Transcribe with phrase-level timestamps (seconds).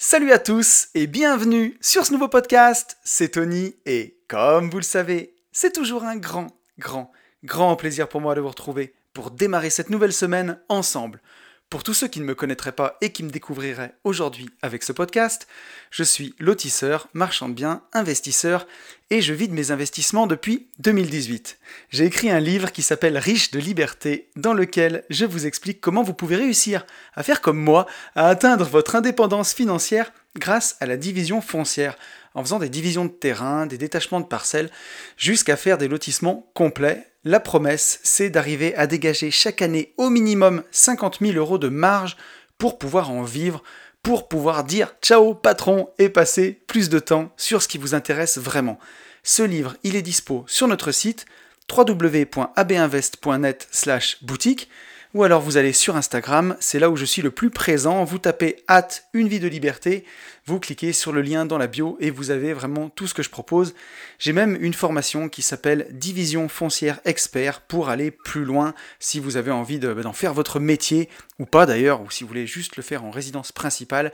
[0.00, 2.98] Salut à tous et bienvenue sur ce nouveau podcast.
[3.02, 6.46] C'est Tony et comme vous le savez, c'est toujours un grand,
[6.78, 7.10] grand,
[7.42, 11.20] grand plaisir pour moi de vous retrouver pour démarrer cette nouvelle semaine ensemble.
[11.70, 14.92] Pour tous ceux qui ne me connaîtraient pas et qui me découvriraient aujourd'hui avec ce
[14.92, 15.46] podcast,
[15.90, 18.66] je suis lotisseur, marchand de biens, investisseur
[19.10, 21.58] et je vide mes investissements depuis 2018.
[21.90, 26.02] J'ai écrit un livre qui s'appelle Riche de liberté dans lequel je vous explique comment
[26.02, 30.96] vous pouvez réussir à faire comme moi, à atteindre votre indépendance financière grâce à la
[30.96, 31.98] division foncière,
[32.34, 34.70] en faisant des divisions de terrain, des détachements de parcelles,
[35.16, 37.06] jusqu'à faire des lotissements complets.
[37.24, 42.16] La promesse, c'est d'arriver à dégager chaque année au minimum 50 000 euros de marge
[42.58, 43.62] pour pouvoir en vivre,
[44.02, 45.90] pour pouvoir dire ciao patron!
[45.98, 48.78] et passer plus de temps sur ce qui vous intéresse vraiment.
[49.22, 51.26] Ce livre, il est dispo sur notre site
[51.70, 53.68] www.abinvest.net
[54.22, 54.70] boutique
[55.14, 58.18] ou alors vous allez sur Instagram, c'est là où je suis le plus présent, vous
[58.18, 60.04] tapez hâte une vie de liberté,
[60.46, 63.22] vous cliquez sur le lien dans la bio et vous avez vraiment tout ce que
[63.22, 63.74] je propose.
[64.18, 69.36] J'ai même une formation qui s'appelle Division foncière expert pour aller plus loin si vous
[69.36, 72.76] avez envie bah, d'en faire votre métier ou pas d'ailleurs, ou si vous voulez juste
[72.76, 74.12] le faire en résidence principale.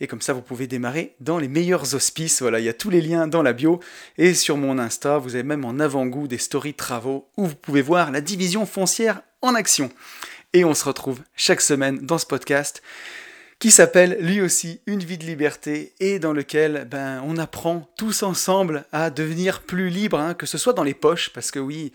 [0.00, 2.42] Et comme ça, vous pouvez démarrer dans les meilleurs auspices.
[2.42, 3.78] Voilà, il y a tous les liens dans la bio.
[4.18, 7.82] Et sur mon Insta, vous avez même en avant-goût des stories travaux où vous pouvez
[7.82, 9.90] voir la division foncière en action.
[10.56, 12.80] Et on se retrouve chaque semaine dans ce podcast
[13.58, 18.22] qui s'appelle lui aussi Une vie de liberté et dans lequel ben, on apprend tous
[18.22, 21.92] ensemble à devenir plus libre, hein, que ce soit dans les poches, parce que oui,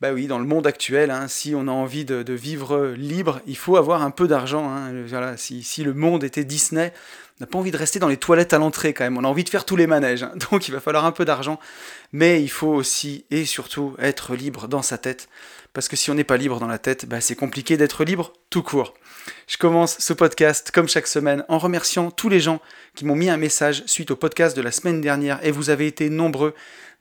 [0.00, 3.56] bah oui, dans le monde actuel, hein, si on a envie de, vivre libre, il
[3.56, 4.70] faut avoir un peu d'argent.
[4.70, 4.92] Hein.
[5.06, 6.94] Voilà, si, si, le monde était Disney,
[7.38, 9.18] on n'a pas envie de rester dans les toilettes à l'entrée quand même.
[9.18, 10.26] On a envie de faire tous les manèges.
[10.50, 11.60] Donc il va falloir un peu d'argent.
[12.12, 15.28] Mais il faut aussi et surtout être libre dans sa tête.
[15.72, 18.32] Parce que si on n'est pas libre dans la tête, bah, c'est compliqué d'être libre
[18.50, 18.94] tout court.
[19.46, 22.60] Je commence ce podcast comme chaque semaine en remerciant tous les gens
[22.94, 25.86] qui m'ont mis un message suite au podcast de la semaine dernière et vous avez
[25.86, 26.54] été nombreux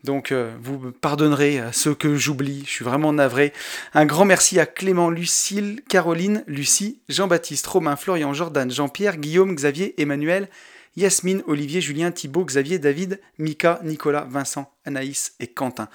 [0.03, 3.52] donc euh, vous me pardonnerez à ceux que j'oublie, je suis vraiment navré.
[3.93, 10.02] Un grand merci à Clément, Lucille, Caroline, Lucie, Jean-Baptiste, Romain, Florian, Jordan, Jean-Pierre, Guillaume, Xavier,
[10.02, 10.47] Emmanuel,
[10.99, 15.87] Yasmine, Olivier, Julien, Thibault, Xavier, David, Mika, Nicolas, Vincent, Anaïs et Quentin.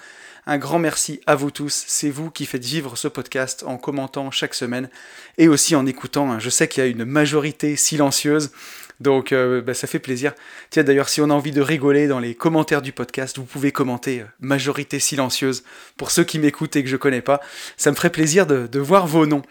[0.47, 4.31] Un grand merci à vous tous, c'est vous qui faites vivre ce podcast en commentant
[4.31, 4.89] chaque semaine
[5.37, 6.31] et aussi en écoutant.
[6.31, 6.39] Hein.
[6.39, 8.51] Je sais qu'il y a une majorité silencieuse.
[8.99, 10.33] Donc euh, bah, ça fait plaisir.
[10.69, 13.71] Tiens d'ailleurs si on a envie de rigoler dans les commentaires du podcast, vous pouvez
[13.71, 15.63] commenter euh, majorité silencieuse
[15.97, 17.41] pour ceux qui m'écoutent et que je connais pas.
[17.77, 19.41] Ça me ferait plaisir de, voir vos noms.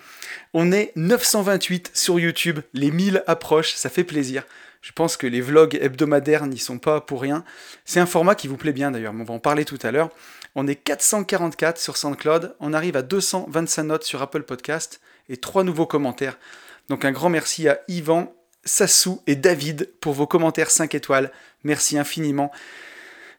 [0.53, 4.44] On est 928 sur YouTube, les 1000 approchent, ça fait plaisir.
[4.84, 7.42] Je pense que les vlogs hebdomadaires n'y sont pas pour rien.
[7.86, 10.10] C'est un format qui vous plaît bien d'ailleurs, on va en parler tout à l'heure.
[10.56, 15.00] On est 444 sur SoundCloud, on arrive à 225 notes sur Apple Podcast
[15.30, 16.38] et 3 nouveaux commentaires.
[16.90, 18.34] Donc un grand merci à Yvan,
[18.66, 21.32] Sassou et David pour vos commentaires 5 étoiles.
[21.62, 22.52] Merci infiniment.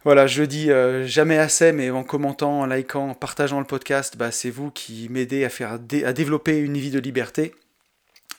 [0.04, 4.18] Voilà, je dis euh, jamais assez, mais en commentant, en likant, en partageant le podcast,
[4.18, 5.78] bah, c'est vous qui m'aidez à, faire à
[6.14, 7.54] développer une vie de liberté.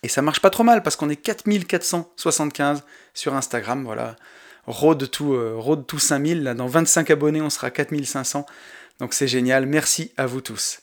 [0.06, 3.82] Et ça marche pas trop mal parce qu'on est 4475 sur Instagram.
[3.82, 4.14] Voilà,
[4.64, 6.44] road to, euh, road to 5000.
[6.44, 8.46] Là, dans 25 abonnés, on sera 4500.
[9.00, 9.66] Donc c'est génial.
[9.66, 10.78] Merci à vous tous.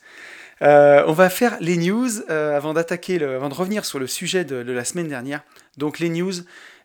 [0.62, 4.44] Euh, on va faire les news euh, avant d'attaquer, avant de revenir sur le sujet
[4.44, 5.40] de, la semaine dernière.
[5.78, 6.34] Donc les news,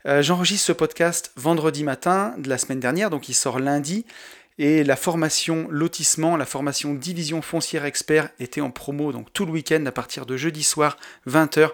[0.05, 4.07] j'enregistre ce podcast vendredi matin de la semaine dernière, donc il sort lundi.
[4.59, 9.51] Et la formation lotissement, la formation division foncière expert était en promo donc tout le
[9.51, 11.71] week-end à partir de jeudi soir 20h.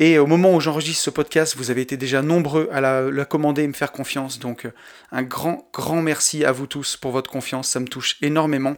[0.00, 3.24] Et au moment où j'enregistre ce podcast, vous avez été déjà nombreux à la, la
[3.24, 4.38] commander et me faire confiance.
[4.38, 4.66] Donc
[5.12, 7.68] un grand, grand merci à vous tous pour votre confiance.
[7.68, 8.76] Ça me touche énormément.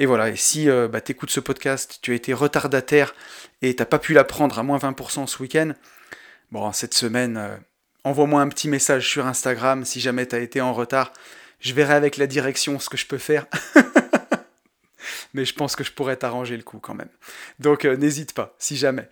[0.00, 3.14] Et voilà, et si euh, bah, tu écoutes ce podcast, tu as été retardataire
[3.60, 5.72] et t'as pas pu l'apprendre à moins 20% ce week-end,
[6.50, 7.56] bon, cette semaine, euh,
[8.04, 11.12] envoie-moi un petit message sur Instagram si jamais tu as été en retard.
[11.60, 13.46] Je verrai avec la direction ce que je peux faire.
[15.34, 17.10] Mais je pense que je pourrais t'arranger le coup quand même.
[17.58, 19.08] Donc euh, n'hésite pas, si jamais.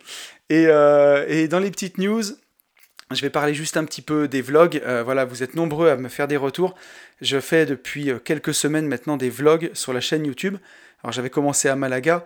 [0.49, 2.23] Et, et, dans les petites news,
[3.11, 4.81] je vais parler juste un petit peu des vlogs.
[5.05, 6.75] voilà, vous êtes nombreux à me faire des retours.
[7.21, 10.57] Je fais depuis euh, quelques semaines maintenant des vlogs sur la chaîne YouTube.
[11.03, 12.25] Alors j'avais commencé à Malaga.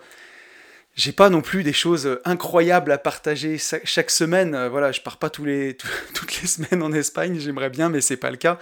[0.95, 4.53] J'ai pas non plus des choses euh, incroyables à partager chaque semaine.
[4.53, 5.75] Euh, voilà, je pars pas tous les,
[6.13, 8.59] toutes les semaines en Espagne, j'aimerais bien, mais c'est pas le cas.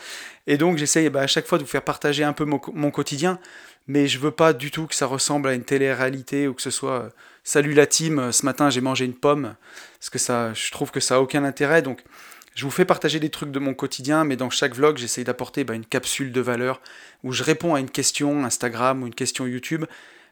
[0.47, 3.39] Et donc j'essaye bah, à chaque fois de vous faire partager un peu mon, quotidien,
[3.87, 6.71] mais je veux pas du tout que ça ressemble à une télé-réalité ou que ce
[6.71, 7.09] soit
[7.43, 9.55] salut la team, ce matin j'ai mangé une pomme,
[9.99, 11.81] parce que ça, je trouve que ça a aucun intérêt.
[11.81, 12.01] Donc
[12.53, 15.63] je vous fais partager des trucs de mon quotidien, mais dans chaque vlog, j'essaye d'apporter
[15.63, 16.81] bah, une capsule de valeur
[17.23, 19.85] où je réponds à une question Instagram ou une question YouTube.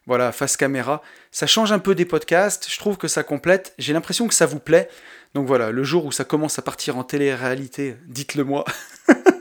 [0.05, 1.01] Voilà, face caméra.
[1.31, 3.73] Ça change un peu des podcasts, je trouve que ça complète.
[3.77, 4.89] J'ai l'impression que ça vous plaît.
[5.35, 8.65] Donc voilà, le jour où ça commence à partir en télé-réalité, dites-le moi.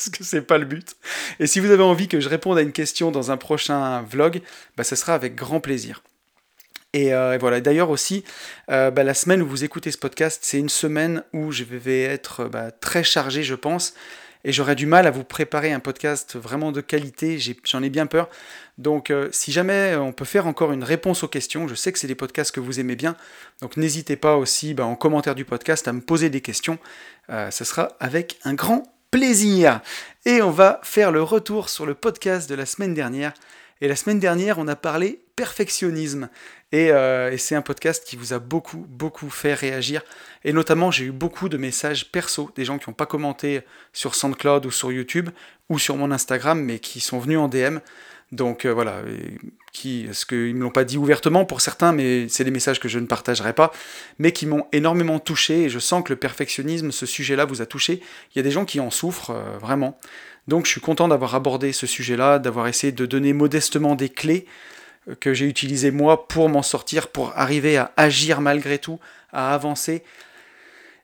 [0.00, 0.96] Parce que c'est pas le but.
[1.40, 4.40] Et si vous avez envie que je réponde à une question dans un prochain vlog,
[4.78, 6.02] bah, sera avec grand plaisir.
[6.94, 8.24] Et, euh, voilà, d'ailleurs aussi,
[8.70, 12.00] euh, bah, la semaine où vous écoutez ce podcast, c'est une semaine où je vais
[12.00, 13.92] être bah, très chargé, je pense,
[14.42, 18.06] et j'aurai du mal à vous préparer un podcast vraiment de qualité, j'en ai, bien
[18.06, 18.30] peur.
[18.78, 21.98] Donc euh, si jamais on peut faire encore une réponse aux questions, je sais que
[21.98, 23.16] c'est des podcasts que vous aimez bien,
[23.60, 26.78] donc n'hésitez pas aussi en commentaire du podcast à me poser des questions,
[27.28, 29.80] ce sera avec un grand plaisir.
[30.26, 33.32] Et on va faire le retour sur le podcast de la semaine dernière.
[33.80, 36.28] Et la semaine dernière, on a parlé perfectionnisme.
[36.74, 40.02] Euh, et, c'est un podcast qui vous a beaucoup, beaucoup fait réagir.
[40.44, 43.62] Et notamment, j'ai eu beaucoup de messages perso, des gens qui n'ont pas commenté
[43.92, 45.30] sur SoundCloud ou sur YouTube
[45.68, 47.78] ou sur mon Instagram, mais qui sont venus en DM
[48.32, 49.02] donc euh, voilà,
[49.72, 52.88] qui, ce qu'ils me l'ont pas dit ouvertement pour certains, mais c'est des messages que
[52.88, 53.72] je ne partagerai pas,
[54.18, 57.66] mais qui m'ont énormément touché, et je sens que le perfectionnisme, ce sujet-là, vous a
[57.66, 58.00] touché.
[58.34, 59.98] Il y a des gens qui en souffrent, euh, vraiment.
[60.48, 64.46] Donc je suis content d'avoir abordé ce sujet-là, d'avoir essayé de donner modestement des clés
[65.08, 68.98] euh, que j'ai utilisées moi pour m'en sortir, pour arriver à agir malgré tout,
[69.32, 70.02] à avancer,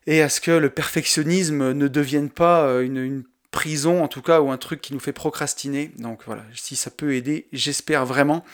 [0.07, 3.23] et à ce que le perfectionnisme ne devienne pas une, une
[3.57, 5.89] prison en tout cas ou un truc qui nous fait procrastiner.
[5.97, 8.45] Donc voilà, si ça peut aider, j'espère vraiment.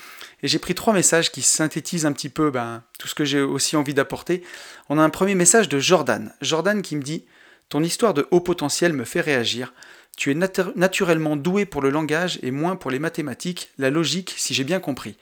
[0.42, 3.42] Et j'ai pris trois messages qui synthétisent un petit peu ben, tout ce que j'ai
[3.42, 4.44] aussi envie d'apporter.
[4.88, 6.32] On a un premier message de Jordan.
[6.40, 7.26] Jordan qui me dit
[7.68, 9.74] Ton histoire de haut potentiel me fait réagir.
[10.16, 14.54] Tu es naturellement doué pour le langage et moins pour les mathématiques, la logique, si
[14.54, 15.18] j'ai bien compris.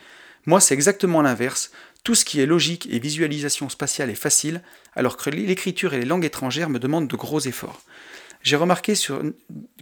[0.45, 1.71] Moi, c'est exactement l'inverse.
[2.03, 4.61] Tout ce qui est logique et visualisation spatiale est facile,
[4.95, 7.81] alors que l'écriture et les langues étrangères me demandent de gros efforts
[8.43, 8.93] j'ai remarqué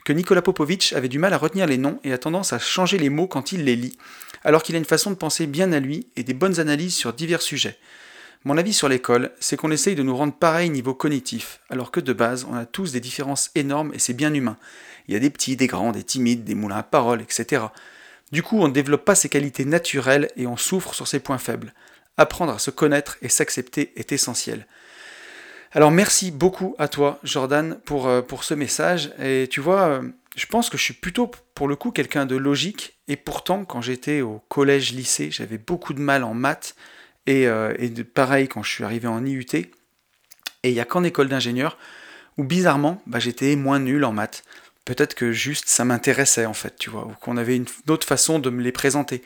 [0.05, 2.97] que Nicolas Popovic avait du mal à retenir les noms et a tendance à changer
[2.97, 3.97] les mots quand il les lit,
[4.43, 7.13] alors qu'il a une façon de penser bien à lui et des bonnes analyses sur
[7.13, 7.77] divers sujets.
[8.45, 11.99] Mon avis sur l'école, c'est qu'on essaye de nous rendre pareil niveau cognitif, alors que
[11.99, 14.57] de base, on a tous des différences énormes et c'est bien humain.
[15.07, 17.63] Il y a des petits, des grands, des timides, des moulins à parole, etc.
[18.31, 21.37] Du coup, on ne développe pas ses qualités naturelles et on souffre sur ses points
[21.37, 21.73] faibles.
[22.15, 24.67] Apprendre à se connaître et s'accepter est essentiel.
[25.71, 29.11] Alors merci beaucoup à toi, Jordan, pour, euh, ce message.
[29.21, 30.01] Et tu vois, euh,
[30.35, 32.97] je pense que je suis plutôt pour le coup quelqu'un de logique.
[33.07, 36.75] Et pourtant, quand j'étais au collège-lycée, j'avais beaucoup de mal en maths.
[37.27, 37.73] Et, euh,
[38.15, 39.45] pareil quand je suis arrivé en IUT.
[39.53, 39.69] Et
[40.63, 41.77] il n'y a qu'en école d'ingénieur
[42.37, 44.43] où bizarrement, bah, j'étais moins nul en maths.
[44.85, 48.39] Peut-être que juste ça m'intéressait en fait, tu vois, ou qu'on avait une autre façon
[48.39, 49.21] de me les présenter.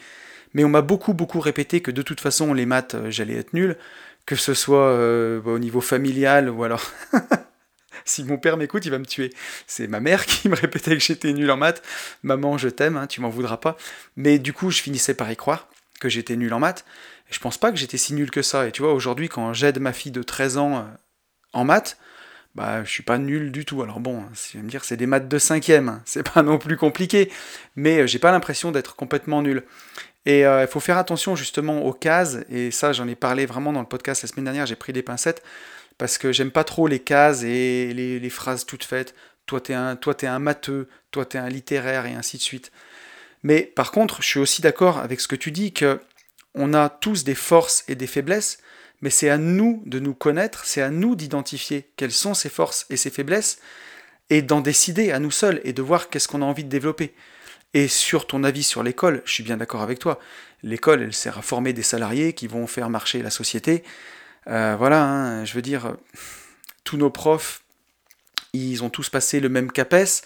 [0.53, 3.77] Mais on m'a beaucoup beaucoup répété que de toute façon les maths j'allais être nul,
[4.25, 6.83] que ce soit euh, au niveau familial ou alors.
[8.05, 9.31] si mon père m'écoute, il va me tuer.
[9.67, 11.83] C'est ma mère qui me répétait que j'étais nul en maths.
[12.23, 13.77] Maman, je t'aime, hein, tu m'en voudras pas.
[14.15, 15.67] Mais du coup, je finissais par y croire
[15.99, 16.85] que j'étais nul en maths.
[17.29, 18.67] Et je pense pas que j'étais si nul que ça.
[18.67, 20.81] Et tu vois, aujourd'hui, quand j'aide ma fille de 13 ans euh,
[21.53, 21.97] en maths,
[22.55, 23.81] bah, je suis pas nul du tout.
[23.81, 26.77] Alors bon, si me dire c'est des maths de cinquième, hein, c'est pas non plus
[26.77, 27.31] compliqué,
[27.75, 29.63] mais euh, j'ai pas l'impression d'être complètement nul.
[30.25, 33.73] Et euh, il faut faire attention justement aux cases, et ça j'en ai parlé vraiment
[33.73, 35.43] dans le podcast la semaine dernière, j'ai pris des pincettes,
[35.97, 39.13] parce que j'aime pas trop les cases et les, phrases toutes faites.
[39.45, 42.71] Toi t'es un, un matheux, toi t'es un littéraire et ainsi de suite.
[43.43, 45.99] Mais par contre, je suis aussi d'accord avec ce que tu dis que
[46.55, 48.59] on a tous des forces et des faiblesses,
[49.01, 52.85] mais c'est à nous de nous connaître, c'est à nous d'identifier quelles sont ces forces
[52.89, 53.59] et ces faiblesses,
[54.29, 57.13] et d'en décider à nous seuls et de voir qu'est-ce qu'on a envie de développer.
[57.73, 60.19] Et sur ton avis sur l'école, je suis bien d'accord avec toi.
[60.61, 63.83] L'école, elle sert à former des salariés qui vont faire marcher la société.
[64.47, 65.95] Euh, voilà, hein, je veux dire,
[66.83, 67.63] tous nos profs,
[68.53, 70.23] ils ont tous passé le même CAPES.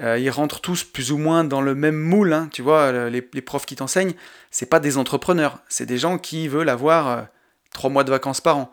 [0.00, 2.32] Euh, ils rentrent tous plus ou moins dans le même moule.
[2.32, 4.14] Hein, tu vois, les, profs qui t'enseignent,
[4.50, 7.22] c'est pas des entrepreneurs, c'est des gens qui veulent avoir euh,
[7.72, 8.72] trois mois de vacances par an.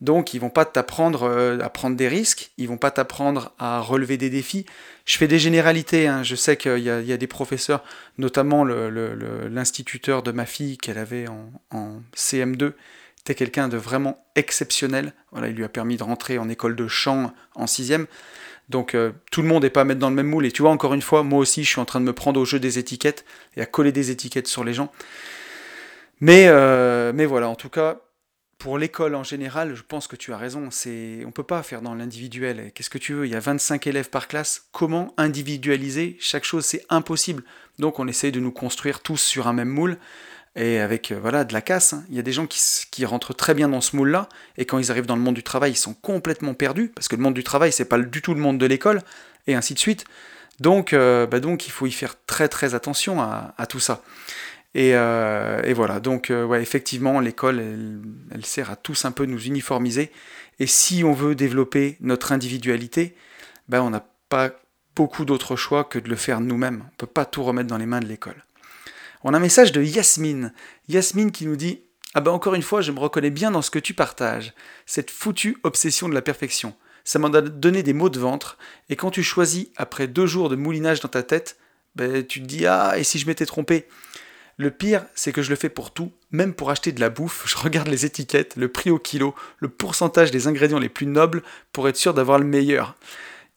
[0.00, 3.80] Donc ils vont pas t'apprendre euh, à prendre des risques, ils vont pas t'apprendre à
[3.80, 4.64] relever des défis.
[5.04, 6.22] Je fais des généralités, hein.
[6.22, 7.82] je sais qu'il y, a des professeurs,
[8.18, 11.24] notamment l'instituteur de ma fille qu'elle avait
[11.70, 12.72] en, CM2,
[13.20, 15.14] était quelqu'un de vraiment exceptionnel.
[15.32, 18.06] Voilà, il lui a permis de rentrer en école de chant en sixième.
[18.68, 20.46] Donc euh, tout le monde n'est pas à mettre dans le même moule.
[20.46, 22.38] Et tu vois, encore une fois, moi aussi, je suis en train de me prendre
[22.38, 23.24] au jeu des étiquettes
[23.56, 24.92] et à coller des étiquettes sur les gens.
[26.20, 28.00] Mais, euh, mais voilà, en tout cas,
[28.58, 30.68] pour l'école en général, je pense que tu as raison.
[30.70, 32.72] C'est, on peut pas faire dans l'individuel.
[32.74, 33.26] Qu'est-ce que tu veux?
[33.26, 34.66] Il y a 25 élèves par classe.
[34.72, 36.64] Comment individualiser chaque chose?
[36.64, 37.44] C'est impossible.
[37.78, 39.96] Donc on essaye de nous construire tous sur un même moule
[40.56, 41.92] et avec euh, voilà de la casse.
[41.92, 42.04] Hein.
[42.08, 44.90] Il y a des gens qui, rentrent très bien dans ce moule-là et quand ils
[44.90, 47.44] arrivent dans le monde du travail, ils sont complètement perdus parce que le monde du
[47.44, 49.02] travail c'est pas du tout le monde de l'école
[49.46, 50.04] et ainsi de suite.
[50.58, 54.02] Donc, euh, bah donc il faut y faire très très attention à tout ça.
[54.76, 57.60] Euh, et, voilà, donc euh, effectivement, l'école,
[58.30, 60.12] elle, sert à tous un peu nous uniformiser
[60.60, 63.16] Et si on veut développer notre individualité,
[63.68, 64.50] ben on n'a pas
[64.94, 66.82] beaucoup d'autres choix que de le faire nous-mêmes.
[66.82, 68.44] On ne peut pas tout remettre dans les mains de l'école.
[69.24, 70.52] On a un message de Yasmine.
[70.88, 71.82] Yasmine qui nous dit
[72.14, 74.54] Ah ben encore une fois, je me reconnais bien dans ce que tu partages.
[74.86, 76.74] Cette foutue obsession de la perfection.
[77.04, 78.58] Ça m'en a donné des maux de ventre.
[78.90, 81.56] Et quand tu choisis, après deux jours de moulinage dans ta tête,
[81.96, 83.88] ben, tu te dis Ah, et si je m'étais trompé?
[84.58, 87.44] Le pire, c'est que je le fais pour tout, même pour acheter de la bouffe,
[87.46, 91.44] je regarde les étiquettes, le prix au kilo, le pourcentage des ingrédients les plus nobles
[91.72, 92.96] pour être sûr d'avoir le meilleur.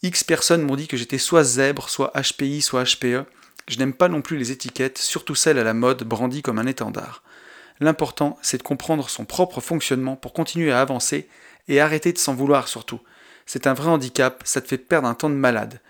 [0.04, 3.26] X personnes m'ont dit que j'étais soit zèbre, soit HPI, soit HPE.
[3.68, 6.68] Je n'aime pas non plus les étiquettes, surtout celles à la mode brandies comme un
[6.68, 7.24] étendard.
[7.80, 11.28] L'important, c'est de comprendre son propre fonctionnement pour continuer à avancer
[11.68, 13.00] et arrêter de s'en vouloir surtout.
[13.48, 15.82] C'est un vrai handicap, ça te fait perdre un temps de malade.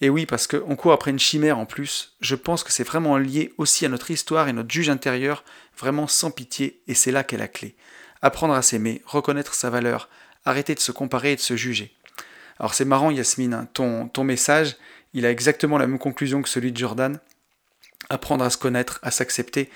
[0.00, 3.18] Et oui, parce qu'on court après une chimère en plus, je pense que c'est vraiment
[3.18, 5.44] lié aussi à notre histoire et notre juge intérieur,
[5.76, 7.74] vraiment sans pitié, et c'est là qu'est la clé.
[8.22, 10.08] Apprendre à s'aimer, reconnaître sa valeur,
[10.44, 11.92] arrêter de se comparer et de se juger.
[12.60, 14.76] Alors c'est marrant Yasmine, hein, ton, ton message,
[15.14, 17.18] il a exactement la même conclusion que celui de Jordan.
[18.10, 19.70] Apprendre à se connaître, à s'accepter.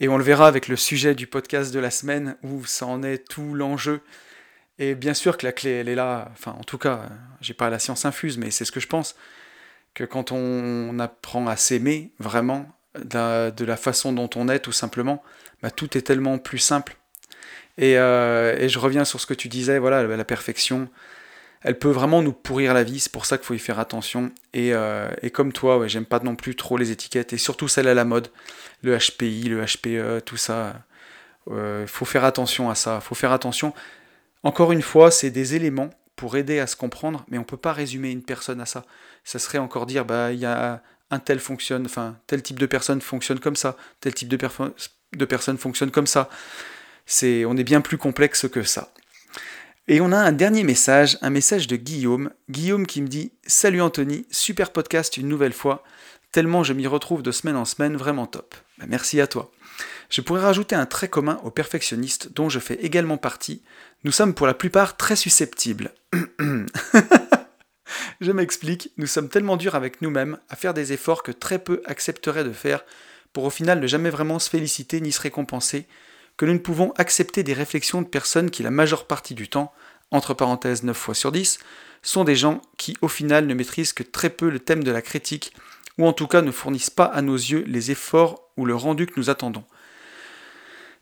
[0.00, 3.02] Et on le verra avec le sujet du podcast de la semaine où ça en
[3.02, 4.00] est tout l'enjeu.
[4.78, 6.30] Et bien sûr que la clé, elle est là.
[6.32, 7.08] Enfin, en tout cas,
[7.40, 9.14] j'ai pas la science infuse, mais c'est ce que je pense
[9.94, 12.66] que quand on apprend à s'aimer vraiment,
[12.98, 15.22] de la, façon dont on est tout simplement,
[15.62, 16.96] bah, tout est tellement plus simple.
[17.80, 20.88] Euh, et, je reviens sur ce que tu disais, voilà, la perfection,
[21.62, 24.30] elle peut vraiment nous pourrir la vie, c'est pour ça qu'il faut y faire attention.
[24.52, 27.88] Et, euh, comme toi, ouais, j'aime pas non plus trop les étiquettes, et surtout celles
[27.88, 28.28] à la mode,
[28.82, 30.74] le HPI, le HPE, tout ça.
[31.48, 33.72] Il euh, faut faire attention à ça, faut faire attention.
[34.42, 35.90] Encore une fois, c'est des éléments
[36.22, 38.84] pour aider à se comprendre, mais on ne peut pas résumer une personne à ça.
[39.24, 42.66] Ça serait encore dire, bah, il y a un tel fonctionne, enfin, tel type de
[42.66, 46.30] personne fonctionne comme ça, tel type de, de personne fonctionne comme ça.
[47.06, 48.92] C'est, on est bien plus complexe que ça.
[49.88, 52.30] Et on a un dernier message, un message de Guillaume.
[52.48, 55.82] Guillaume qui me dit Salut Anthony, super podcast une nouvelle fois.
[56.30, 58.54] Tellement je m'y retrouve de semaine en semaine, vraiment top.
[58.78, 59.50] Bah, merci à toi.
[60.12, 63.62] Je pourrais rajouter un trait commun aux perfectionnistes dont je fais également partie.
[64.04, 65.90] Nous sommes pour la plupart très susceptibles.
[68.20, 71.80] je m'explique, nous sommes tellement durs avec nous-mêmes à faire des efforts que très peu
[71.86, 72.84] accepteraient de faire
[73.32, 75.86] pour au final ne jamais vraiment se féliciter ni se récompenser,
[76.36, 79.72] que nous ne pouvons accepter des réflexions de personnes qui la majeure partie du temps,
[80.10, 81.58] entre parenthèses 9 fois sur 10,
[82.02, 85.00] sont des gens qui au final ne maîtrisent que très peu le thème de la
[85.00, 85.54] critique,
[85.96, 89.06] ou en tout cas ne fournissent pas à nos yeux les efforts ou le rendu
[89.06, 89.64] que nous attendons.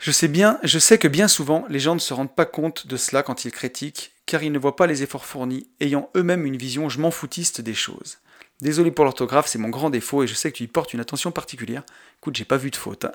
[0.01, 2.87] Je sais bien, je sais que bien souvent, les gens ne se rendent pas compte
[2.87, 6.47] de cela quand ils critiquent, car ils ne voient pas les efforts fournis, ayant eux-mêmes
[6.47, 8.17] une vision je m'en foutiste des choses.
[8.63, 11.01] Désolé pour l'orthographe, c'est mon grand défaut et je sais que tu y portes une
[11.01, 11.83] attention particulière.
[12.19, 13.05] Écoute, j'ai pas vu de faute.
[13.05, 13.13] Hein.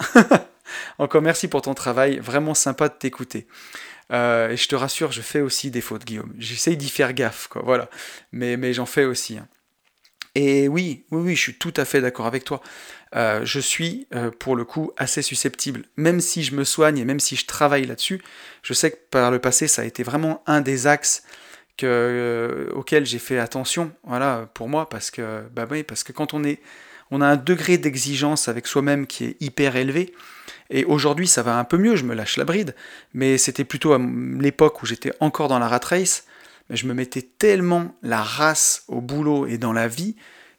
[1.00, 3.48] Encore merci pour ton travail, vraiment sympa de t'écouter.
[4.12, 6.34] Euh, et je te rassure, je fais aussi des fautes, Guillaume.
[6.38, 7.64] J'essaye d'y faire gaffe, quoi.
[7.66, 7.90] Voilà.
[8.32, 9.40] Mais, j'en fais aussi.
[9.40, 9.48] Hein.
[10.36, 12.62] Et oui, oui, oui, je suis tout à fait d'accord avec toi.
[13.16, 15.84] Euh, je suis, euh, pour le coup, assez susceptible.
[15.96, 18.22] Même si je me soigne et même si je travaille là-dessus,
[18.62, 21.24] je sais que par le passé, ça a été vraiment un des axes
[21.78, 26.34] que, euh, auxquels j'ai fait attention, voilà, pour moi, parce que, bah parce que quand
[26.34, 26.60] on est,
[27.12, 30.14] on a un degré d'exigence avec soi-même qui est hyper élevé,
[30.70, 32.76] et aujourd'hui ça va un peu mieux, je me lâche la bride,
[33.14, 34.00] mais c'était plutôt à
[34.40, 36.26] l'époque où j'étais encore dans la rat race,
[36.70, 40.16] mais je me mettais tellement la race au boulot et dans la vie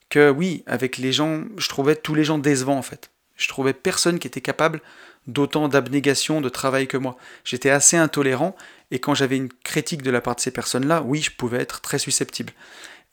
[0.08, 3.10] que oui, avec les gens, je trouvais tous les gens décevants en fait.
[3.36, 4.80] Je trouvais personne qui était capable
[5.26, 7.16] d'autant d'abnégation, de travail que moi.
[7.44, 8.56] J'étais assez intolérant
[8.90, 11.80] et quand j'avais une critique de la part de ces personnes-là, oui, je pouvais être
[11.80, 12.52] très susceptible.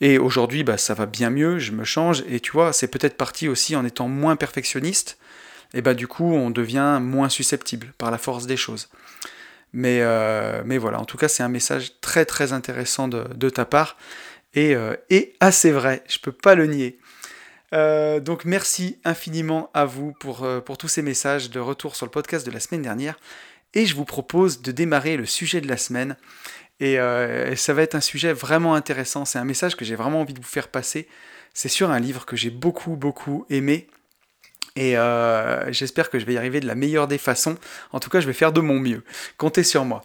[0.01, 3.17] Et aujourd'hui, bah, ça va bien mieux, je me change et tu vois, c'est peut-être
[3.17, 5.17] parti aussi en étant moins perfectionniste.
[5.73, 8.89] Et bah du coup, on devient moins susceptible par la force des choses.
[9.73, 13.65] Mais, euh, mais voilà, en tout cas, c'est un message très très intéressant de, ta
[13.65, 13.97] part
[14.53, 16.99] et, euh, et, assez vrai, je peux pas le nier.
[17.73, 22.11] Euh, donc merci infiniment à vous pour, pour tous ces messages de retour sur le
[22.11, 23.19] podcast de la semaine dernière.
[23.73, 26.15] Et je vous propose de démarrer le sujet de la semaine.
[26.79, 29.25] Et, et ça va être un sujet vraiment intéressant.
[29.25, 31.07] C'est un message que j'ai vraiment envie de vous faire passer.
[31.55, 33.87] C'est sur un livre que j'ai beaucoup beaucoup aimé
[34.75, 37.57] et euh, j'espère que je vais y arriver de la meilleure des façons.
[37.91, 39.03] En tout cas, je vais faire de mon mieux.
[39.37, 40.03] Comptez sur moi.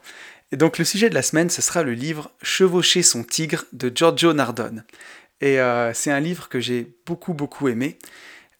[0.53, 3.91] Et donc le sujet de la semaine, ce sera le livre Chevaucher son tigre de
[3.95, 4.85] Giorgio Nardone.
[5.41, 7.99] Et euh, c'est un livre que j'ai beaucoup beaucoup aimé,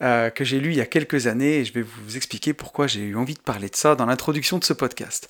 [0.03, 2.87] euh, que j'ai lu il y a quelques années, et je vais vous expliquer pourquoi
[2.87, 5.29] j'ai eu envie de parler de ça dans l'introduction de ce podcast.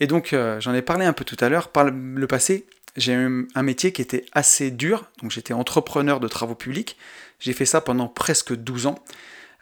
[0.00, 3.48] Et donc j'en ai parlé un peu tout à l'heure, par le passé, j'ai eu
[3.54, 6.96] un métier qui était assez dur, donc j'étais entrepreneur de travaux publics,
[7.40, 9.04] j'ai fait ça pendant presque 12 ans.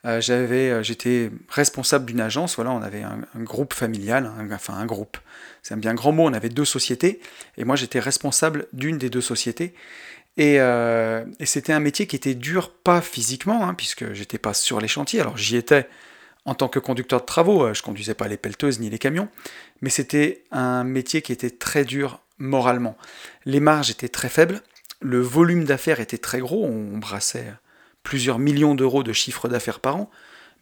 [0.06, 2.56] Euh, j'avais, euh, j'étais responsable d'une agence.
[2.56, 5.18] Voilà, on avait un, groupe familial, enfin un groupe.
[5.62, 6.24] C'est un bien grand mot.
[6.24, 7.20] On avait deux sociétés
[7.56, 9.74] et moi j'étais responsable d'une des deux sociétés.
[10.36, 10.58] Et,
[11.44, 15.20] c'était un métier qui était dur, pas physiquement, hein, puisque j'étais pas sur les chantiers.
[15.20, 15.88] Alors j'y étais
[16.44, 17.72] en tant que conducteur de travaux.
[17.74, 19.28] Je conduisais pas les pelleteuses ni les camions,
[19.80, 22.96] mais c'était un métier qui était très dur moralement.
[23.44, 24.62] Les marges étaient très faibles,
[25.00, 27.46] le volume d'affaires était très gros, on brassait
[28.06, 30.10] plusieurs millions d'euros de chiffre d'affaires par an,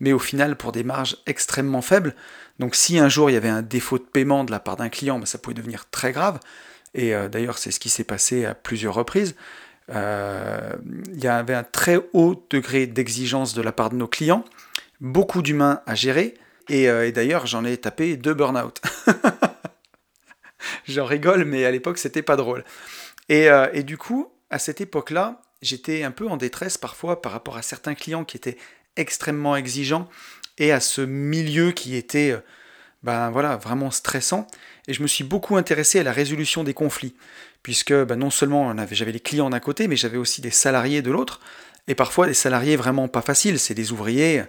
[0.00, 2.14] mais au final pour des marges extrêmement faibles.
[2.58, 4.88] Donc si un jour il y avait un défaut de paiement de la part d'un
[4.88, 6.40] client, ben, ça pouvait devenir très grave.
[6.94, 9.36] Et euh, d'ailleurs c'est ce qui s'est passé à plusieurs reprises.
[9.90, 10.72] Euh,
[11.12, 14.46] il y avait un très haut degré d'exigence de la part de nos clients,
[15.02, 16.32] beaucoup d'humains à gérer,
[16.70, 18.80] et, euh, d'ailleurs j'en ai tapé deux burn-out.
[20.88, 22.64] J'en rigole, mais à l'époque, c'était pas drôle.
[23.28, 23.50] Et,
[23.82, 27.94] du coup, à cette époque-là, j'étais un peu en détresse parfois par rapport à certains
[27.94, 28.56] clients qui étaient
[28.96, 30.08] extrêmement exigeants
[30.58, 32.40] et à ce milieu qui était euh,
[33.02, 34.46] ben voilà, vraiment stressant.
[34.88, 37.14] Et je me suis beaucoup intéressé à la résolution des conflits,
[37.62, 41.10] puisque ben, non seulement j'avais les clients d'un côté, mais j'avais aussi des salariés de
[41.10, 41.40] l'autre,
[41.86, 44.44] et parfois des salariés vraiment pas faciles, c'est des ouvriers.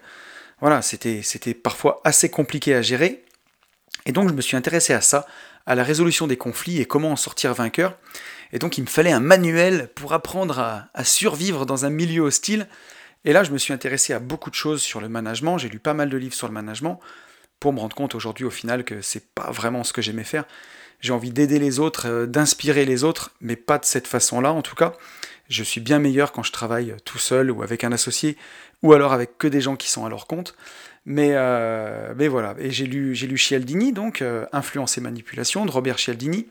[0.61, 3.25] Voilà, c'était parfois assez compliqué à gérer.
[4.05, 5.27] Et donc je me suis intéressé à ça,
[5.65, 7.97] à la résolution des conflits et comment en sortir vainqueur.
[8.55, 10.59] Et donc il me fallait un manuel pour apprendre
[10.93, 12.67] à, survivre dans un milieu hostile.
[13.25, 15.57] Et là, je me suis intéressé à beaucoup de choses sur le management.
[15.57, 17.01] J'ai lu pas mal de livres sur le management
[17.59, 20.45] pour me rendre compte aujourd'hui au final que c'est pas vraiment ce que j'aimais faire.
[21.01, 24.61] J'ai envie d'aider les autres, euh, d'inspirer les autres, mais pas de cette façon-là en
[24.61, 24.93] tout cas.
[25.49, 28.37] Je suis bien meilleur quand je travaille tout seul ou avec un associé,
[28.83, 30.55] ou alors avec que des gens qui sont à leur compte.
[31.05, 35.65] Mais, euh, mais voilà, et j'ai lu, j'ai lu Cialdini, donc euh, Influence et manipulation
[35.65, 36.47] de Robert Cialdini.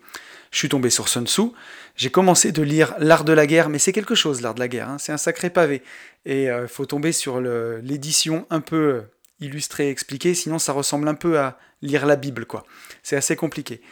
[0.55, 1.51] Je suis tombé sur Sun Tzu.
[1.97, 4.69] J'ai commencé de lire L'art de la guerre, mais c'est quelque chose l'art de la
[4.69, 4.99] guerre, hein.
[5.01, 5.83] c'est un sacré pavé.
[6.27, 9.03] Et il euh, faut tomber sur l'édition un peu
[9.41, 12.65] illustrée, expliquée, sinon ça ressemble un peu à lire la Bible, quoi.
[13.03, 13.83] C'est assez compliqué.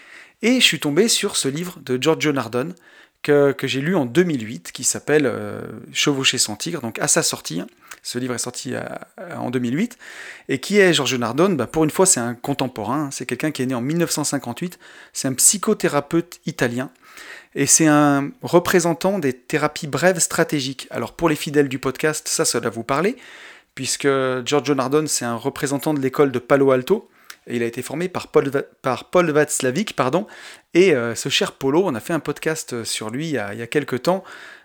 [0.40, 2.76] Et je suis tombé sur ce livre de Giorgio Nardone,
[3.22, 5.62] que, j'ai lu en 2008, qui s'appelle euh,
[5.92, 7.62] Chevaucher son tigre, donc à sa sortie.
[8.04, 8.74] Ce livre est sorti
[9.36, 9.96] en 2008.
[10.48, 13.04] Et qui est Giorgio Nardone bah, Pour une fois, c'est un contemporain.
[13.04, 13.10] Hein.
[13.12, 14.80] C'est quelqu'un qui est né en 1958.
[15.12, 16.90] C'est un psychothérapeute italien.
[17.54, 20.88] Et c'est un représentant des thérapies brèves stratégiques.
[20.90, 23.16] Alors pour les fidèles du podcast, ça, ça doit vous parler,
[23.74, 24.08] puisque
[24.44, 27.08] Giorgio Nardone, c'est un représentant de l'école de Palo Alto,
[27.46, 30.26] il a été formé par Paul, Václavic, pardon.
[30.74, 33.66] Et euh, ce cher Polo, on a fait un podcast sur lui il y a,
[33.66, 34.24] quelques temps,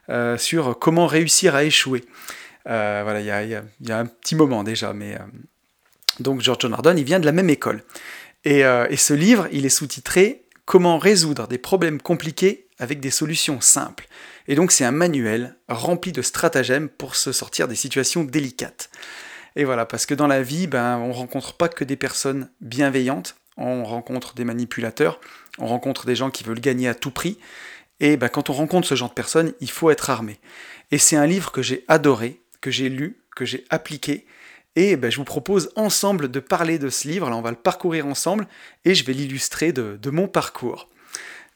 [0.09, 2.03] euh, sur comment réussir à échouer.
[2.67, 5.17] Euh, voilà, il y, a, un petit moment déjà, mais...
[6.19, 7.83] donc George Nardone, il vient de la même école.
[8.43, 8.61] Et
[8.95, 14.05] ce livre, il est sous-titré Comment résoudre des problèmes compliqués avec des solutions simples.
[14.49, 18.89] Et donc c'est un manuel rempli de stratagèmes pour se sortir des situations délicates.
[19.57, 23.35] Et voilà, parce que dans la vie, ben, on rencontre pas que des personnes bienveillantes,
[23.57, 25.19] on rencontre des manipulateurs,
[25.57, 27.39] on rencontre des gens qui veulent gagner à tout prix.
[27.99, 30.39] Et ben, quand on rencontre ce genre de personnes, il faut être armé.
[30.91, 34.27] Et c'est un livre que j'ai adoré, que j'ai lu, que j'ai appliqué.
[34.75, 37.27] Et ben, je vous propose ensemble de parler de ce livre.
[37.27, 38.47] Là, on va le parcourir ensemble
[38.85, 40.87] et je vais l'illustrer de, de, mon parcours.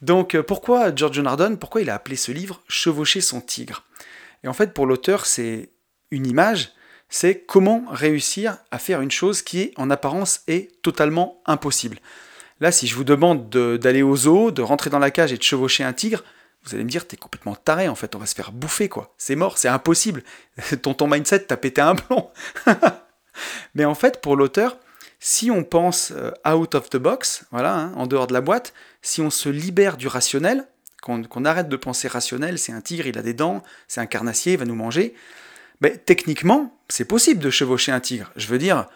[0.02, 3.84] Donc, euh, pourquoi George Nardone Pourquoi il a appelé ce livre Chevaucher son tigre
[4.44, 5.70] Et en fait, pour l'auteur, c'est
[6.10, 6.72] une image
[7.12, 12.00] c'est comment réussir à faire une chose qui en apparence est totalement impossible.
[12.62, 15.44] Là, si je vous demande d'aller au zoo, de rentrer dans la cage et de
[15.44, 16.24] chevaucher un tigre,
[16.64, 19.14] vous allez me dire, t'es complètement taré en fait, on va se faire bouffer quoi.
[19.18, 20.24] C'est mort, c'est impossible.
[20.82, 22.30] ton, ton mindset t'a pété un plomb.
[23.76, 24.78] Mais en fait, pour l'auteur,
[25.20, 28.74] si on pense euh, out of the box, voilà, hein, en dehors de la boîte,
[29.02, 30.66] si on se libère du rationnel,
[31.02, 34.54] qu'on arrête de penser rationnel, c'est un tigre, il a des dents, c'est un carnassier,
[34.54, 35.16] il va nous manger,
[35.90, 38.32] techniquement, c'est possible de chevaucher un tigre.
[38.36, 38.88] Je veux dire,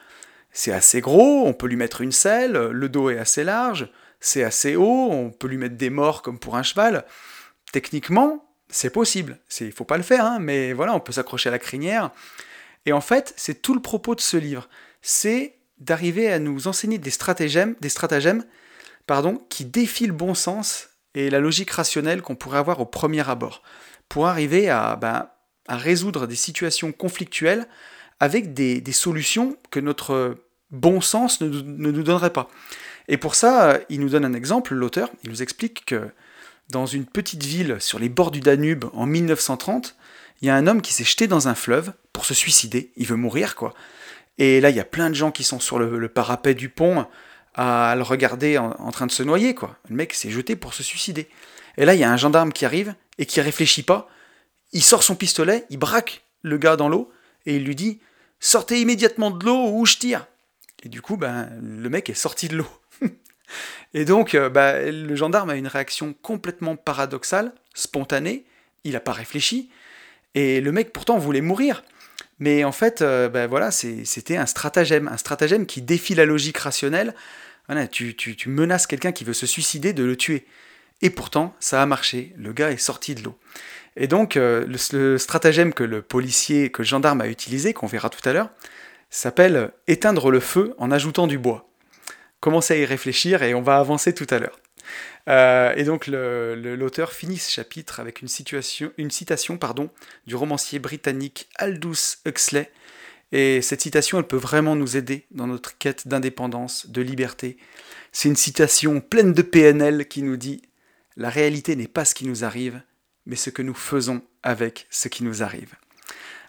[0.52, 4.44] c'est assez gros, on peut lui mettre une selle, le dos est assez large, c'est
[4.44, 7.06] assez haut, on peut lui mettre des morts comme pour un cheval.
[7.72, 9.40] Techniquement, c'est possible.
[9.60, 12.12] Il ne faut pas le faire, hein, mais voilà, on peut s'accrocher à la crinière.
[12.86, 14.70] Et en fait, c'est tout le propos de ce livre.
[15.02, 18.44] C'est d'arriver à nous enseigner des stratagèmes, des stratagèmes
[19.08, 23.28] pardon, qui défient le bon sens et la logique rationnelle qu'on pourrait avoir au premier
[23.30, 23.62] abord,
[24.10, 25.30] pour arriver à ben,
[25.68, 27.68] à résoudre des situations conflictuelles
[28.20, 30.38] avec des, solutions que notre
[30.72, 32.50] bon sens ne, nous donnerait pas.
[33.08, 36.10] Et pour ça, il nous donne un exemple, l'auteur, il nous explique que
[36.70, 39.96] dans une petite ville sur les bords du Danube en 1930,
[40.42, 43.06] il y a un homme qui s'est jeté dans un fleuve pour se suicider, il
[43.06, 43.74] veut mourir quoi.
[44.38, 47.06] Et là, il y a plein de gens qui sont sur le, parapet du pont
[47.54, 49.78] à le regarder en, en, train de se noyer quoi.
[49.90, 51.30] Le mec s'est jeté pour se suicider.
[51.78, 54.10] Et là, il y a un gendarme qui arrive et qui réfléchit pas
[54.76, 57.12] il sort son pistolet, il braque le gars dans l'eau,
[57.46, 58.00] et il lui dit
[58.42, 60.28] sortez immédiatement de l'eau ou je tire.
[60.84, 62.68] Et du coup, ben, le mec est sorti de l'eau.
[63.94, 68.46] et donc, euh, ben, le gendarme a une réaction complètement paradoxale, spontanée,
[68.84, 69.70] il n'a pas réfléchi,
[70.36, 71.82] et le mec pourtant voulait mourir.
[72.40, 76.58] Mais en fait, euh, ben, voilà, c'était un stratagème, un stratagème qui défie la logique
[76.58, 77.16] rationnelle.
[77.92, 80.46] Tu menaces quelqu'un qui veut se suicider de le tuer.
[81.02, 83.38] Et pourtant, ça a marché, le gars est sorti de l'eau.
[83.98, 88.10] Et donc, euh, le, stratagème que le policier, que le gendarme a utilisé, qu'on verra
[88.10, 88.50] tout à l'heure,
[89.10, 91.70] s'appelle éteindre le feu en ajoutant du bois.
[92.42, 94.60] Commencez à y réfléchir et on va avancer tout à l'heure.
[95.28, 98.92] Euh, et donc l'auteur finit ce chapitre avec une, citation
[100.28, 102.72] du romancier britannique Aldous Huxley.
[103.32, 107.58] Et cette citation, elle peut vraiment nous aider dans notre quête d'indépendance, de liberté.
[108.12, 110.62] C'est une citation pleine de PNL qui nous dit⁇
[111.18, 112.82] La réalité n'est pas ce qui nous arrive,
[113.26, 115.76] mais ce que nous faisons avec ce qui nous arrive.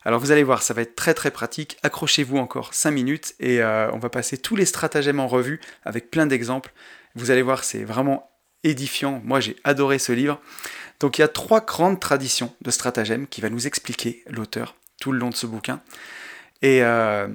[0.04, 1.78] Alors vous allez voir, ça va être très très pratique.
[1.82, 6.10] Accrochez-vous encore 5 minutes et euh, on va passer tous les stratagèmes en revue avec
[6.10, 6.72] plein d'exemples.
[7.16, 8.30] Vous allez voir, c'est vraiment
[8.62, 9.20] édifiant.
[9.24, 10.40] Moi j'ai adoré ce livre.
[11.00, 15.12] Donc il y a trois grandes traditions de stratagèmes qui va nous expliquer l'auteur tout
[15.12, 15.80] le long de ce bouquin.
[16.62, 17.26] Et euh,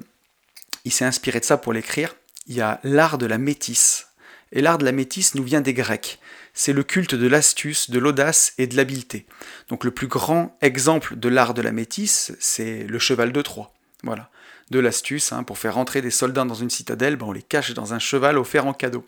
[0.84, 2.14] il s'est inspiré de ça pour l'écrire.
[2.46, 4.08] Il y a l'art de la métisse.
[4.52, 6.18] Et l'art de la métisse nous vient des Grecs
[6.54, 9.26] c'est le culte de l'astuce, de l'audace et de l'habileté.
[9.68, 13.72] Donc le plus grand exemple de l'art de la métisse, c'est le cheval de Troie.
[14.02, 14.30] Voilà,
[14.70, 17.72] de l'astuce, hein, pour faire rentrer des soldats dans une citadelle, ben, on les cache
[17.72, 19.06] dans un cheval offert en cadeau.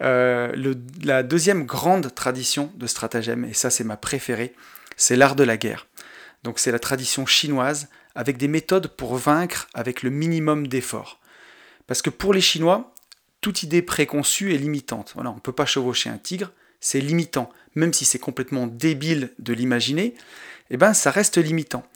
[0.00, 4.54] Euh, la deuxième grande tradition de stratagème, et ça c'est ma préférée,
[4.96, 5.86] c'est l'art de la guerre.
[6.44, 11.20] Donc c'est la tradition chinoise avec des méthodes pour vaincre avec le minimum d'efforts.
[11.86, 12.92] Parce que pour les Chinois,
[13.42, 15.12] toute idée préconçue est limitante.
[15.16, 16.50] On ne peut pas chevaucher un tigre,
[16.80, 17.50] c'est limitant.
[17.74, 20.14] Même si c'est complètement débile de l'imaginer,
[20.70, 21.86] eh ben ça reste limitant.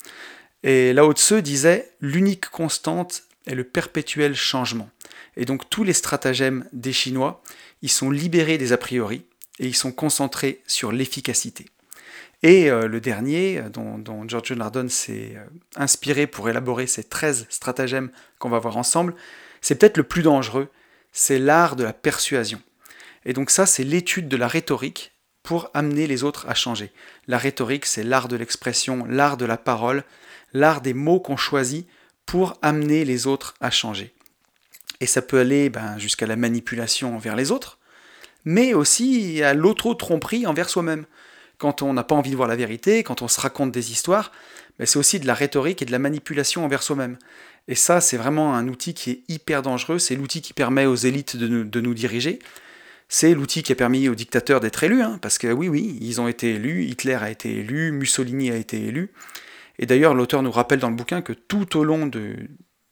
[0.62, 4.90] Et Lao Tse disait l'unique constante est le perpétuel changement.
[5.36, 7.42] Et donc tous les stratagèmes des Chinois,
[7.80, 9.24] ils sont libérés des a priori
[9.58, 11.66] et ils sont concentrés sur l'efficacité.
[12.42, 15.44] Et euh, le dernier, euh, dont, George Nardone s'est euh,
[15.76, 19.14] inspiré pour élaborer ces 13 stratagèmes qu'on va voir ensemble,
[19.60, 20.68] c'est peut-être le plus dangereux,
[21.16, 22.60] c'est l'art de la persuasion.
[23.24, 26.92] Et donc ça, c'est l'étude de la rhétorique pour amener les autres à changer.
[27.26, 30.04] La rhétorique, c'est l'art de l'expression, l'art de la parole,
[30.52, 31.88] l'art des mots qu'on choisit
[32.26, 34.12] pour amener les autres à changer.
[35.00, 37.78] Et ça peut aller ben, jusqu'à la manipulation envers les autres,
[38.44, 41.06] mais aussi à l'auto-tromperie envers soi-même.
[41.56, 44.32] Quand on n'a pas envie de voir la vérité, quand on se raconte des histoires,
[44.78, 47.16] ben, c'est aussi de la rhétorique et de la manipulation envers soi-même.
[47.68, 50.94] Et ça, c'est vraiment un outil qui est hyper dangereux, c'est l'outil qui permet aux
[50.94, 52.38] élites de nous diriger,
[53.08, 56.20] c'est l'outil qui a permis aux dictateurs d'être élus, hein, parce que oui, oui, ils
[56.20, 59.12] ont été élus, Hitler a été élu, Mussolini a été élu.
[59.78, 62.10] Et d'ailleurs, l'auteur nous rappelle dans le bouquin que tout au long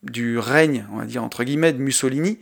[0.03, 2.39] du règne, on va dire entre guillemets, de Mussolini,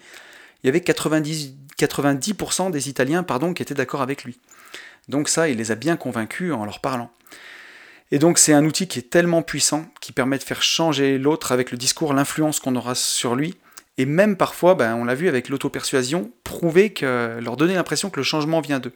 [0.63, 4.39] il y avait 90, 90% des Italiens pardon, qui étaient d'accord avec lui.
[5.09, 7.11] Donc ça, il les a bien convaincus en leur parlant.
[8.13, 11.51] Et donc c'est un outil qui est tellement puissant, qui permet de faire changer l'autre
[11.51, 13.57] avec le discours, l'influence qu'on aura sur lui,
[13.97, 18.21] et même parfois, ben, on l'a vu avec l'auto-persuasion, prouver que, leur donner l'impression que
[18.21, 18.93] le changement vient d'eux.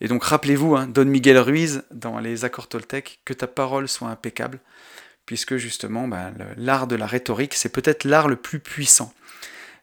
[0.00, 4.08] Et donc rappelez-vous, hein, Don Miguel Ruiz, dans les accords Toltec, que ta parole soit
[4.08, 4.58] impeccable,
[5.26, 9.12] puisque justement, ben, l'art de la rhétorique, c'est peut-être l'art le plus puissant.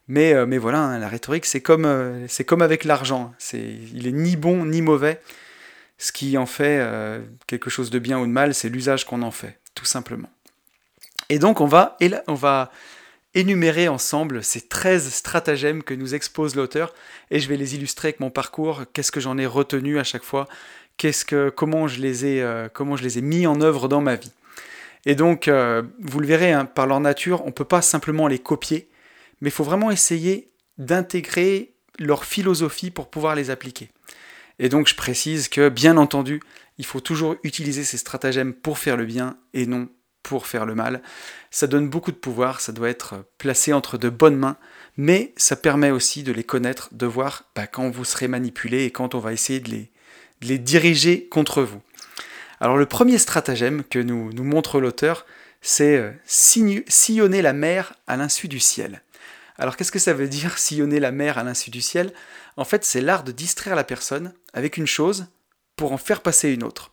[0.08, 3.36] Mais, euh, mais voilà, hein, la rhétorique, c'est comme, euh, comme avec l'argent.
[3.54, 5.22] Il est ni bon ni mauvais.
[5.98, 9.22] Ce qui en fait euh, quelque chose de bien ou de mal, c'est l'usage qu'on
[9.22, 10.30] en fait, tout simplement.
[11.30, 11.98] Et donc on va,
[13.34, 16.94] énumérer ensemble ces 13 stratagèmes que nous expose l'auteur
[17.30, 20.24] et je vais les illustrer avec mon parcours, qu'est-ce que j'en ai retenu à chaque
[20.24, 20.48] fois,
[20.98, 22.70] qu'est-ce que, comment, je les ai, euh,
[23.22, 24.32] mis en œuvre dans ma vie?
[25.06, 28.28] Et donc, euh, vous le verrez, hein, par leur nature, on ne peut pas simplement
[28.28, 28.90] les copier,
[29.42, 33.90] mais il faut vraiment essayer d'intégrer leur philosophie pour pouvoir les appliquer.
[34.60, 36.42] Et donc, je précise que, bien entendu,
[36.78, 39.90] il faut toujours utiliser ces stratagèmes pour faire le bien et non
[40.28, 41.02] pour faire le mal.
[41.52, 44.58] Ça donne beaucoup de pouvoir, ça doit être placé entre de bonnes mains,
[44.98, 48.92] mais ça permet aussi de les connaître, de voir bah, quand vous serez manipulé et
[48.92, 49.72] quand on va essayer de
[50.42, 51.82] les, diriger contre vous.
[52.60, 55.26] Alors le premier stratagème que nous, nous montre l'auteur,
[55.62, 59.02] c'est euh, sillonner la mer à l'insu du ciel.
[59.58, 62.12] Alors qu'est-ce que ça veut dire sillonner la mer à l'insu du ciel?
[62.58, 65.28] En fait, c'est l'art de distraire la personne avec une chose
[65.76, 66.92] pour en faire passer une autre.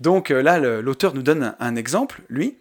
[0.00, 2.58] Donc euh, là, l'auteur nous donne un, exemple, lui,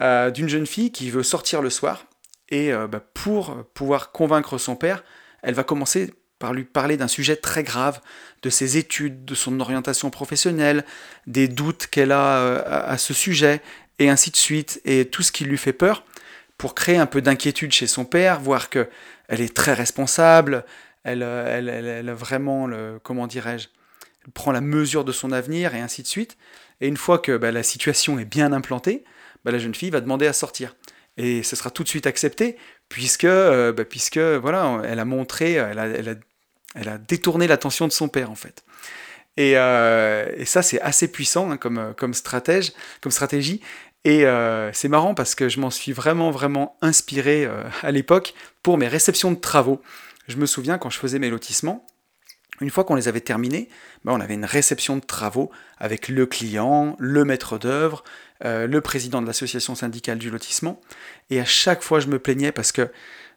[0.00, 2.06] euh, d'une jeune fille qui veut sortir le soir,
[2.48, 5.04] et euh, bah, pour pouvoir convaincre son père,
[5.42, 8.00] elle va commencer par lui parler d'un sujet très grave,
[8.42, 10.84] de ses études, de son orientation professionnelle,
[11.26, 13.62] des doutes qu'elle a à ce sujet,
[13.98, 16.04] et ainsi de suite, et tout ce qui lui fait peur,
[16.58, 18.88] pour créer un peu d'inquiétude chez son père, voir que
[19.28, 20.64] elle est très responsable,
[21.06, 23.68] elle, elle, elle, a vraiment, le, comment dirais-je,
[24.34, 26.36] prend la mesure de son avenir et ainsi de suite.
[26.80, 29.04] Et une fois que bah, la situation est bien implantée,
[29.44, 30.76] bah, la jeune fille va demander à sortir.
[31.16, 32.56] Et ce sera tout de suite accepté,
[32.88, 36.14] puisque, euh, bah, puisque voilà, elle a montré, elle a, elle a,
[36.74, 38.64] elle a détourné l'attention de son père en fait.
[39.36, 43.60] Et, euh, ça, c'est assez puissant hein, comme, comme, stratège, comme stratégie.
[44.04, 48.34] Et euh, c'est marrant parce que je m'en suis vraiment, vraiment inspiré euh, à l'époque
[48.62, 49.82] pour mes réceptions de travaux.
[50.28, 51.86] Je me souviens quand je faisais mes lotissements,
[52.60, 53.68] une fois qu'on les avait terminés,
[54.04, 58.02] ben on avait une réception de travaux avec le client, le maître d'œuvre,
[58.44, 60.80] euh, le président de l'association syndicale du lotissement.
[61.30, 62.90] Et à chaque fois, je me plaignais parce que,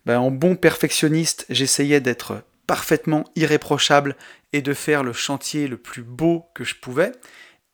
[0.05, 4.15] ben, en bon perfectionniste, j'essayais d'être parfaitement irréprochable
[4.53, 7.11] et de faire le chantier le plus beau que je pouvais.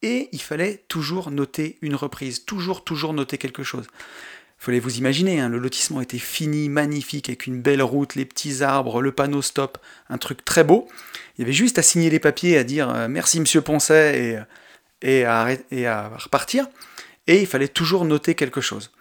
[0.01, 3.87] Et il fallait toujours noter une reprise, toujours, toujours noter quelque chose.
[4.57, 8.63] Fallait vous imaginer, hein, le lotissement était fini, magnifique, avec une belle route, les petits
[8.63, 9.77] arbres, le panneau stop,
[10.09, 10.87] un truc très beau.
[11.37, 14.43] Il y avait juste à signer les papiers, à dire euh, merci monsieur Poncet
[15.01, 16.67] et, à, repartir.
[17.27, 18.91] Et il fallait toujours noter quelque chose.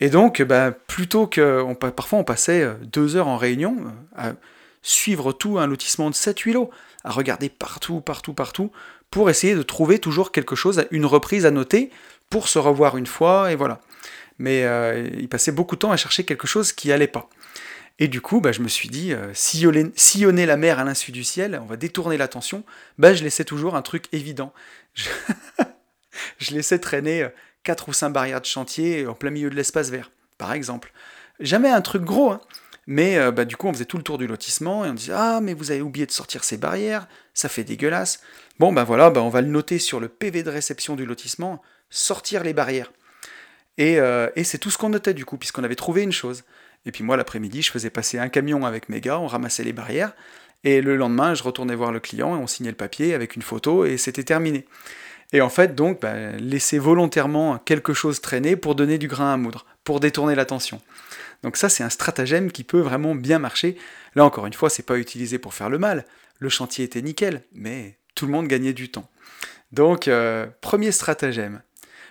[0.00, 1.72] Et donc, bah, plutôt que.
[1.74, 3.76] Parfois, on passait euh, deux heures en réunion
[4.18, 4.32] euh, à
[4.82, 6.70] suivre tout un lotissement de 7-8 lots,
[7.04, 8.70] à regarder partout, partout, partout,
[9.10, 11.90] pour essayer de trouver toujours quelque chose, une reprise à noter,
[12.30, 13.80] pour se revoir une fois, et voilà.
[14.40, 17.28] Mais euh, il passait beaucoup de temps à chercher quelque chose qui allait pas.
[17.98, 21.24] Et du coup, bah, je me suis dit, euh, sillonner, la mer à l'insu du
[21.24, 22.64] ciel, on va détourner l'attention,
[22.96, 24.52] bah, je laissais toujours un truc évident.
[26.38, 27.28] Je, laissais traîner euh,
[27.62, 30.92] quatre ou cinq barrières de chantier en plein milieu de l'espace vert, par exemple.
[31.38, 32.40] Jamais un truc gros, hein.
[32.86, 35.40] Mais bah, du coup, on faisait tout le tour du lotissement et on disait Ah,
[35.40, 38.20] mais vous avez oublié de sortir ces barrières, ça fait dégueulasse.
[38.58, 42.42] Bon, ben voilà, on va le noter sur le PV de réception du lotissement sortir
[42.42, 42.90] les barrières.
[43.80, 46.44] Et, euh, et c'est tout ce qu'on notait du coup, puisqu'on avait trouvé une chose.
[46.84, 49.72] Et puis moi, l'après-midi, je faisais passer un camion avec mes gars, on ramassait les
[49.72, 50.12] barrières.
[50.64, 53.42] Et le lendemain, je retournais voir le client et on signait le papier avec une
[53.42, 54.66] photo et c'était terminé.
[55.32, 59.36] Et en fait, donc, bah, laisser volontairement quelque chose traîner pour donner du grain à
[59.38, 60.82] moudre, pour détourner l'attention.
[61.42, 63.78] Donc ça, c'est un stratagème qui peut vraiment bien marcher.
[64.14, 66.04] Là, encore une fois, c'est pas utilisé pour faire le mal.
[66.38, 69.08] Le chantier était nickel, mais tout le monde gagnait du temps.
[69.72, 71.62] Donc, euh, premier stratagème.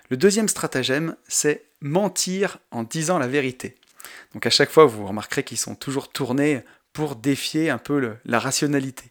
[0.10, 3.76] Le deuxième stratagème, c'est mentir en disant la vérité.
[4.34, 8.40] Donc à chaque fois, vous remarquerez qu'ils sont toujours tournés pour défier un peu la
[8.40, 9.06] rationalité.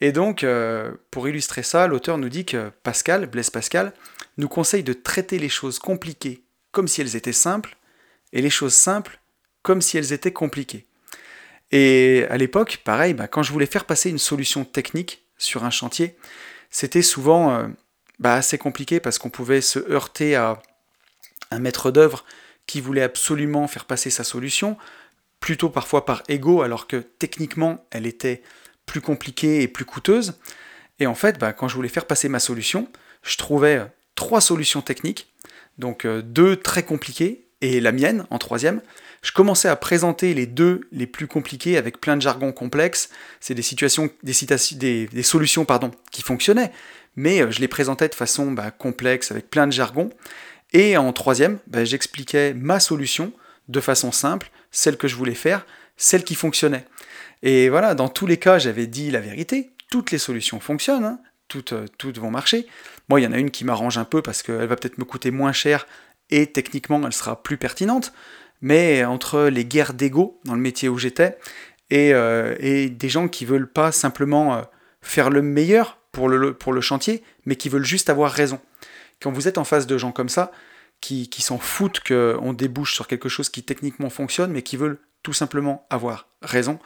[0.00, 3.92] Et donc, euh, pour illustrer ça, l'auteur nous dit que Pascal, Blaise Pascal,
[4.36, 7.76] nous conseille de traiter les choses compliquées comme si elles étaient simples,
[8.32, 9.20] et les choses simples
[9.62, 10.86] comme si elles étaient compliquées.
[11.70, 15.70] Et à l'époque, pareil, bah, quand je voulais faire passer une solution technique sur un
[15.70, 16.16] chantier,
[16.70, 17.68] c'était souvent euh,
[18.18, 20.60] bah, assez compliqué parce qu'on pouvait se heurter à
[21.50, 22.24] un maître d'œuvre
[22.66, 24.76] qui voulait absolument faire passer sa solution,
[25.40, 28.42] plutôt parfois par ego, alors que techniquement elle était
[28.86, 30.38] plus compliquée et plus coûteuse.
[30.98, 32.88] Et en fait, bah, quand je voulais faire passer ma solution,
[33.22, 35.32] je trouvais euh, trois solutions techniques,
[35.78, 38.80] donc euh, deux très compliquées et la mienne en troisième,
[39.22, 43.10] je commençais à présenter les deux les plus compliqués avec plein de jargon complexe.
[43.40, 46.72] C'est des situations, des, solutions pardon, qui fonctionnaient,
[47.18, 50.08] mais euh, je les présentais de façon bah, complexe avec plein de jargon.
[50.72, 53.32] Et en troisième, bah, j'expliquais ma solution
[53.68, 56.84] de façon simple, celle que je voulais faire, celle qui fonctionnait.
[57.42, 59.70] Et voilà, dans tous les cas, j'avais dit la vérité.
[59.90, 61.18] Toutes les solutions fonctionnent, hein.
[61.48, 62.66] toutes, euh, toutes vont marcher.
[63.08, 65.04] Moi, il y en a une qui m'arrange un peu parce qu'elle va peut-être me
[65.04, 65.88] coûter moins cher
[66.30, 68.12] et techniquement elle sera plus pertinente,
[68.60, 71.38] mais entre les guerres d'ego dans le métier où j'étais
[71.90, 74.62] et, euh, des gens qui veulent pas simplement
[75.00, 78.58] faire le meilleur pour le, pour le chantier, mais qui veulent juste avoir raison.
[79.22, 80.50] Quand vous êtes en face de gens comme ça,
[81.00, 84.98] qui, qui s'en foutent qu'on débouche sur quelque chose qui techniquement fonctionne, mais qui veulent
[85.22, 86.80] tout simplement avoir raison,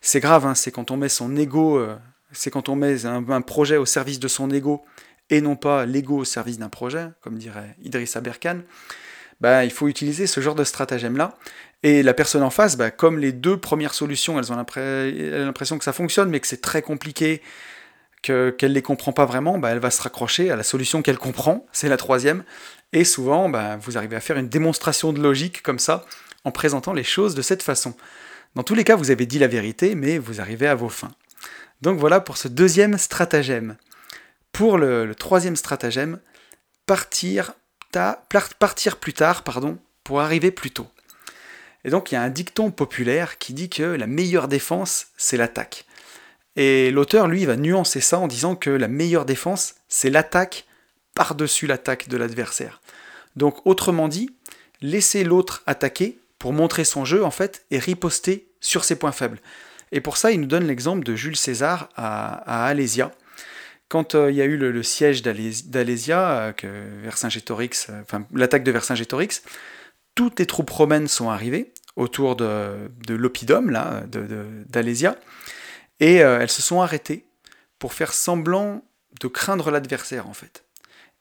[0.00, 1.94] c'est grave, hein, c'est quand on met son ego, euh,
[2.32, 4.82] c'est quand on met un, projet au service de son ego
[5.28, 8.60] et non pas l'ego au service d'un projet, comme dirait Idriss Aberkan,
[9.42, 11.36] bah, il faut utiliser ce genre de stratagème-là.
[11.82, 15.84] Et la personne en face, bah, comme les deux premières solutions, elles ont l'impression que
[15.84, 17.42] ça fonctionne, mais que c'est très compliqué,
[18.22, 21.18] qu'elle ne les comprend pas vraiment, bah, elle va se raccrocher à la solution qu'elle
[21.18, 22.44] comprend, c'est la troisième.
[22.92, 26.06] Et souvent, bah, vous arrivez à faire une démonstration de logique comme ça,
[26.44, 27.94] en présentant les choses de cette façon.
[28.54, 31.12] Dans tous les cas, vous avez dit la vérité, mais vous arrivez à vos fins.
[31.80, 33.76] Donc voilà pour ce deuxième stratagème.
[34.52, 36.20] Pour le, troisième stratagème,
[36.86, 37.54] partir,
[38.58, 40.86] partir plus tard pardon, pour arriver plus tôt.
[41.84, 45.36] Et donc il y a un dicton populaire qui dit que la meilleure défense, c'est
[45.36, 45.86] l'attaque.
[46.56, 50.66] Et l'auteur, lui, va nuancer ça en disant que la meilleure défense, c'est l'attaque
[51.14, 52.80] par-dessus l'attaque de l'adversaire.
[53.36, 54.30] Donc autrement dit,
[54.80, 59.40] laisser l'autre attaquer pour montrer son jeu en fait et riposter sur ses points faibles.
[59.92, 63.12] Et pour ça, il nous donne l'exemple de Jules César à, Alésia.
[63.88, 69.42] Quand euh, il y a eu le, siège d'Alésia, euh, euh, l'attaque de Vercingétorix,
[70.14, 74.02] toutes les troupes romaines sont arrivées autour de, l'oppidum là,
[74.68, 75.16] d'Alésia,
[76.02, 77.24] et elles se sont arrêtées
[77.78, 78.84] pour faire semblant
[79.20, 80.64] de craindre l'adversaire en fait.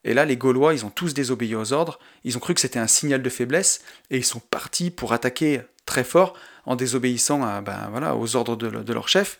[0.03, 2.79] Et là, les Gaulois, ils ont tous désobéi aux ordres, ils ont cru que c'était
[2.79, 6.33] un signal de faiblesse, et ils sont partis pour attaquer très fort
[6.65, 9.39] en désobéissant à, ben, voilà, aux ordres de, leur chef.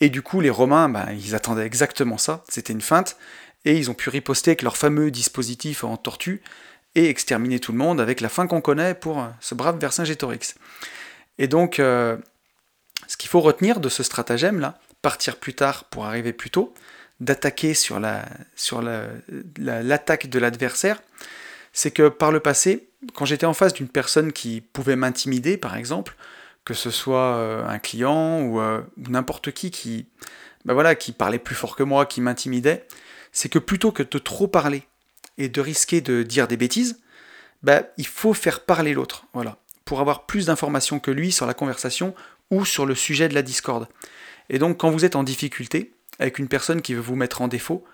[0.00, 3.18] Et du coup, les Romains, ben, ils attendaient exactement ça, c'était une feinte,
[3.66, 6.42] et ils ont pu riposter avec leur fameux dispositif en tortue,
[6.94, 10.54] et exterminer tout le monde avec la fin qu'on connaît pour ce brave Vercingétorix.
[11.38, 12.16] Et donc, euh,
[13.06, 16.74] ce qu'il faut retenir de ce stratagème-là, partir plus tard pour arriver plus tôt,
[17.20, 18.24] d'attaquer sur la
[18.56, 18.82] sur
[19.58, 21.02] l'attaque de l'adversaire,
[21.72, 25.76] c'est que par le passé, quand j'étais en face d'une personne qui pouvait m'intimider, par
[25.76, 26.16] exemple,
[26.64, 30.06] que ce soit euh, un client euh, ou, n'importe qui qui,
[30.64, 32.86] ben voilà, parlait plus fort que moi, qui m'intimidait,
[33.32, 34.82] c'est que plutôt que de trop parler
[35.38, 37.00] et de risquer de dire des bêtises,
[37.62, 41.54] ben, il faut faire parler l'autre, voilà, pour avoir plus d'informations que lui sur la
[41.54, 42.14] conversation
[42.50, 43.88] ou sur le sujet de la discorde.
[44.48, 47.48] Et donc quand vous êtes en difficulté, avec une personne qui veut vous mettre en
[47.48, 47.84] défaut,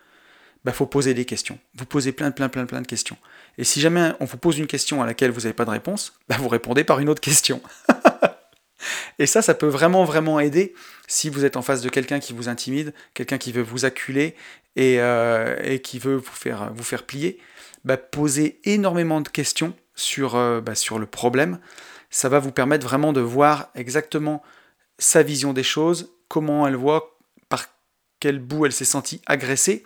[0.66, 1.60] il bah, faut poser des questions.
[1.76, 3.16] Vous posez plein, plein, plein, plein de questions.
[3.56, 6.18] Et si jamais on vous pose une question à laquelle vous n'avez pas de réponse,
[6.28, 7.62] bah, vous répondez par une autre question.
[9.20, 10.74] et ça, ça peut vraiment, vraiment aider
[11.06, 14.34] si vous êtes en face de quelqu'un qui vous intimide, quelqu'un qui veut vous acculer
[14.74, 17.38] et, euh, qui veut vous faire, vous faire plier.
[17.84, 21.60] Bah, posez énormément de questions sur, euh, sur le problème.
[22.16, 24.42] Ça va vous permettre vraiment de voir exactement
[24.98, 27.18] sa vision des choses, comment elle voit,
[28.20, 29.84] quel bout elle s'est sentie agressée,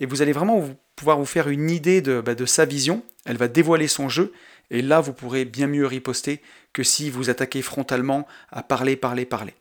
[0.00, 3.36] et vous allez vraiment pouvoir vous faire une idée de, bah, de, sa vision, elle
[3.36, 4.32] va dévoiler son jeu,
[4.72, 9.24] et là vous pourrez bien mieux riposter que si vous attaquez frontalement à parler, parler,
[9.24, 9.54] parler.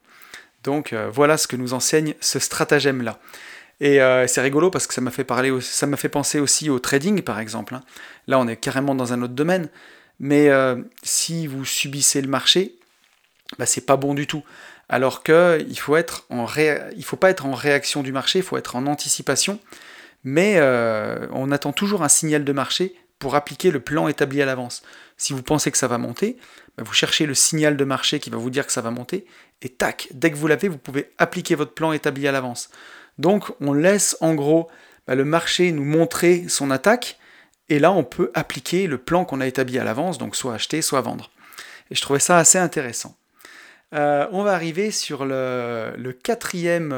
[0.63, 3.19] Donc euh, voilà ce que nous enseigne ce stratagème-là.
[3.79, 6.71] Et euh, c'est rigolo parce que ça m'a fait, parler, ça m'a fait penser aussi
[6.71, 7.75] au trading par exemple.
[7.75, 7.83] Hein.
[8.25, 9.69] Là on est carrément dans un autre domaine,
[10.19, 12.75] mais euh, si vous subissez le marché,
[13.59, 14.43] bah, c'est pas bon du tout.
[14.89, 19.59] Alors que il faut pas être en réaction du marché, il faut être en anticipation.
[20.23, 24.45] Mais euh, on attend toujours un signal de marché pour appliquer le plan établi à
[24.45, 24.83] l'avance.
[25.17, 26.37] Si vous pensez que ça va monter,
[26.77, 29.25] bah, vous cherchez le signal de marché qui va vous dire que ça va monter,
[29.61, 32.69] et tac, dès que vous l'avez, vous pouvez appliquer votre plan établi à l'avance.
[33.17, 34.69] Donc on laisse en gros
[35.07, 37.17] bah, le marché nous montrer son attaque,
[37.69, 40.81] et là on peut appliquer le plan qu'on a établi à l'avance, donc soit acheter,
[40.81, 41.29] soit vendre.
[41.91, 43.15] Et je trouvais ça assez intéressant.
[43.93, 46.91] Euh, on va arriver sur euh, le quatrième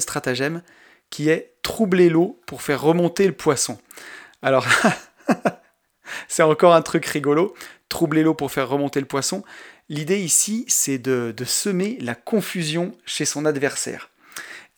[0.00, 0.62] stratagème
[1.10, 3.78] qui est troubler l'eau pour faire remonter le poisson.
[4.42, 4.66] Alors,
[6.28, 7.54] c'est encore un truc rigolo,
[7.88, 9.42] troubler l'eau pour faire remonter le poisson.
[9.88, 14.10] L'idée ici, c'est de, semer la confusion chez son adversaire.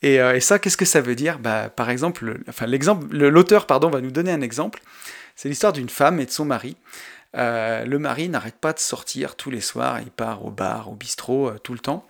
[0.02, 1.38] Et, euh, ça, qu'est-ce que ça veut dire?
[1.38, 4.80] Bah, Par exemple, enfin, l'auteur pardon, va nous donner un exemple.
[5.36, 6.76] C'est l'histoire d'une femme et de son mari.
[7.36, 10.94] Euh, le mari n'arrête pas de sortir tous les soirs, il part au bar, au
[10.94, 12.06] bistrot, euh, tout le temps.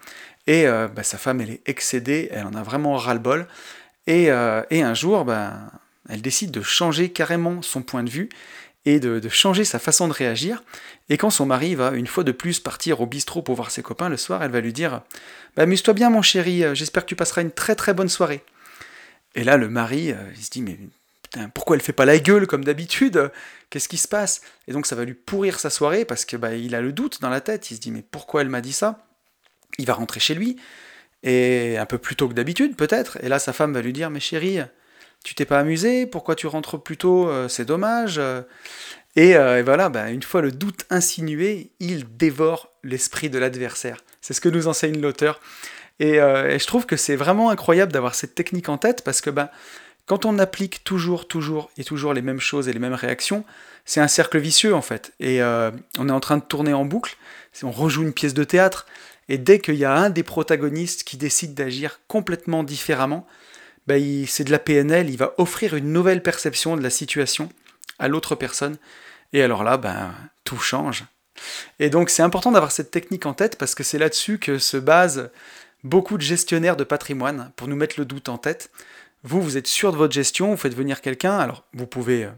[0.46, 3.46] Et bah, sa femme, elle est excédée, elle en a vraiment ras-le-bol.
[4.06, 5.52] Et, un jour, bah,
[6.08, 8.30] elle décide de changer carrément son point de vue
[8.88, 10.62] et de, changer sa façon de réagir.
[11.10, 13.82] Et quand son mari va une fois de plus partir au bistrot pour voir ses
[13.82, 15.02] copains le soir, elle va lui dire
[15.56, 18.42] bah, Amuse-toi bien, mon chéri, j'espère que tu passeras une très très bonne soirée.
[19.34, 20.78] Et là, le mari, il se dit Mais
[21.54, 23.30] pourquoi elle fait pas la gueule comme d'habitude?
[23.68, 24.40] Qu'est-ce qui se passe?
[24.66, 27.20] Et donc ça va lui pourrir sa soirée parce que bah, il a le doute
[27.20, 27.70] dans la tête.
[27.70, 29.06] Il se dit mais pourquoi elle m'a dit ça?
[29.78, 30.56] Il va rentrer chez lui
[31.22, 33.22] et un peu plus tôt que d'habitude peut-être.
[33.22, 34.60] Et là sa femme va lui dire mais chérie,
[35.24, 36.06] tu t'es pas amusé?
[36.06, 37.28] Pourquoi tu rentres plus tôt?
[37.28, 38.20] Euh, C'est dommage.
[39.16, 44.04] Et, euh, voilà, bah, une fois le doute insinué, il dévore l'esprit de l'adversaire.
[44.20, 45.40] C'est ce que nous enseigne l'auteur.
[45.98, 49.30] Et, euh, je trouve que c'est vraiment incroyable d'avoir cette technique en tête parce que
[49.30, 49.50] bah,
[50.06, 53.44] quand on applique toujours, toujours et toujours les mêmes choses et les mêmes réactions,
[53.84, 55.12] c'est un cercle vicieux en fait.
[55.18, 57.16] Et euh, on est en train de tourner en boucle,
[57.64, 58.86] on rejoue une pièce de théâtre,
[59.28, 63.26] et dès qu'il y a un des protagonistes qui décide d'agir complètement différemment,
[63.88, 63.94] bah,
[64.26, 67.48] c'est de la PNL, il va offrir une nouvelle perception de la situation
[67.98, 68.76] à l'autre personne,
[69.32, 70.14] et alors là, ben,
[70.44, 71.06] tout change.
[71.78, 74.76] Et donc c'est important d'avoir cette technique en tête parce que c'est là-dessus que se
[74.76, 75.30] basent
[75.84, 78.70] beaucoup de gestionnaires de patrimoine pour nous mettre le doute en tête.
[79.22, 82.30] Vous, vous êtes sûr de votre gestion, vous faites venir quelqu'un, alors vous pouvez euh,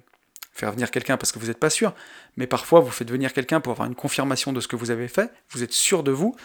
[0.53, 1.95] faire venir quelqu'un parce que vous n'êtes pas sûr,
[2.37, 5.09] mais parfois vous faites venir quelqu'un pour avoir une confirmation de ce que vous avez
[5.09, 6.37] fait, vous êtes sûr de vous,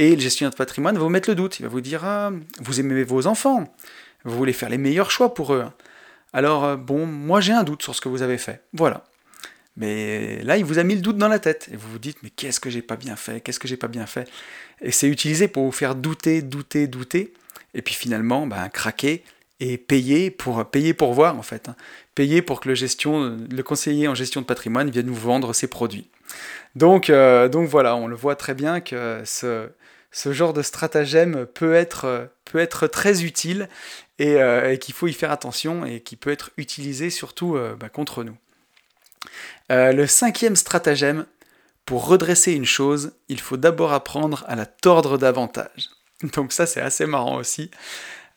[0.00, 2.32] et le gestionnaire de patrimoine va vous mettre le doute, il va vous dire ah,
[2.58, 3.72] vous aimez vos enfants,
[4.24, 5.64] vous voulez faire les meilleurs choix pour eux.
[6.32, 9.04] Alors euh, bon, moi j'ai un doute sur ce que vous avez fait, voilà.
[9.76, 11.68] Mais là, il vous a mis le doute dans la tête.
[11.72, 13.40] Et vous vous dites, mais qu'est-ce que j'ai pas bien fait?
[13.40, 14.28] Qu'est-ce que j'ai pas bien fait?
[14.82, 17.32] Et c'est utilisé pour vous faire douter, douter, douter.
[17.72, 19.24] Et puis finalement, ben, craquer
[19.60, 21.68] et payer pour, payer pour voir, en fait.
[21.68, 21.76] Hein.
[22.14, 25.66] Payer pour que le, gestion, le conseiller en gestion de patrimoine vienne vous vendre ses
[25.66, 26.10] produits.
[26.74, 29.70] Donc, euh, donc voilà, on le voit très bien que ce,
[30.12, 33.68] genre de stratagème peut être très utile
[34.20, 37.88] et, euh, qu'il faut y faire attention et qui peut être utilisé surtout euh, bah,
[37.88, 38.36] contre nous.
[39.70, 41.26] le cinquième stratagème,
[41.86, 45.90] pour redresser une chose, il faut d'abord apprendre à la tordre davantage.
[46.34, 47.70] Donc ça c'est assez marrant aussi.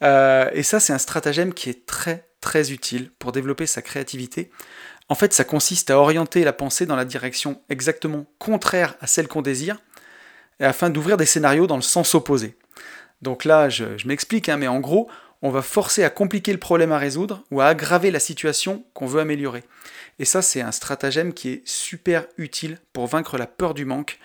[0.01, 4.51] et ça c'est un stratagème qui est très très utile pour développer sa créativité.
[5.09, 9.27] En fait, ça consiste à orienter la pensée dans la direction exactement contraire à celle
[9.27, 9.77] qu'on désire,
[10.59, 12.57] afin d'ouvrir des scénarios dans le sens opposé.
[13.23, 15.09] Donc là, je, m'explique, hein, mais en gros,
[15.43, 19.05] on va forcer à compliquer le problème à résoudre ou à aggraver la situation qu'on
[19.05, 19.63] veut améliorer.
[20.17, 24.19] Et ça, c'est un stratagème qui est super utile pour vaincre la peur du manque.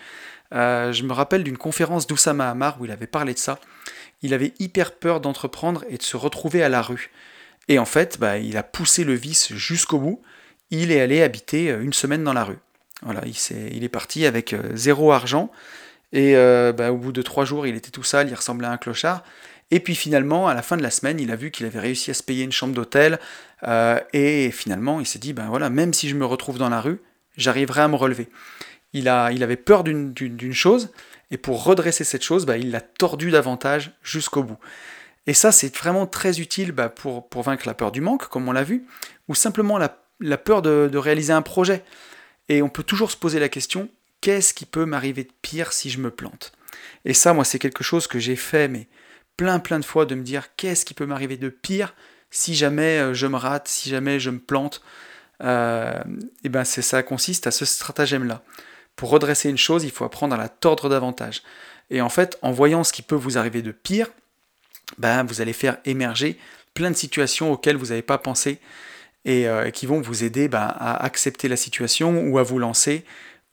[0.54, 3.58] Euh, je me rappelle d'une conférence d'Oussama Hamar où il avait parlé de ça.
[4.22, 7.10] Il avait hyper peur d'entreprendre et de se retrouver à la rue.
[7.66, 10.22] Et en fait, bah, il a poussé le vice jusqu'au bout.
[10.70, 12.58] Il est allé habiter euh, une semaine dans la rue.
[13.02, 15.50] Voilà, il, est, parti avec euh, zéro argent.
[16.12, 18.78] Et bah, au bout de trois jours, il était tout sale, il ressemblait à un
[18.78, 19.22] clochard.
[19.70, 22.10] Et puis finalement, à la fin de la semaine, il a vu qu'il avait réussi
[22.10, 23.18] à se payer une chambre d'hôtel.
[24.12, 27.00] et finalement, il s'est dit, ben voilà, même si je me retrouve dans la rue,
[27.36, 28.28] j'arriverai à me relever.
[28.94, 30.90] Il, a, avait peur d'une chose,
[31.30, 34.58] et pour redresser cette chose, bah, il l'a tordu davantage jusqu'au bout.
[35.26, 38.48] Et ça, c'est vraiment très utile bah, pour, pour, vaincre la peur du manque, comme
[38.48, 38.86] on l'a vu,
[39.28, 41.84] ou simplement la, peur de, réaliser un projet.
[42.48, 43.90] Et on peut toujours se poser la question,
[44.22, 46.52] qu'est-ce qui peut m'arriver de pire si je me plante?
[47.04, 48.88] Et ça, moi, c'est quelque chose que j'ai fait, mais
[49.38, 51.94] plein, plein de fois, de me dire, qu'est-ce qui peut m'arriver de pire
[52.30, 54.82] si jamais euh, je me rate, si jamais je me plante
[55.42, 55.98] euh,
[56.44, 58.42] Et ben, ça consiste à ce stratagème-là.
[58.96, 61.42] Pour redresser une chose, il faut apprendre à la tordre davantage.
[61.88, 64.08] Et en fait, en voyant ce qui peut vous arriver de pire,
[64.98, 66.38] ben, vous allez faire émerger
[66.74, 68.60] plein de situations auxquelles vous n'avez pas pensé
[69.24, 73.04] et euh, qui vont vous aider ben, à accepter la situation ou à vous lancer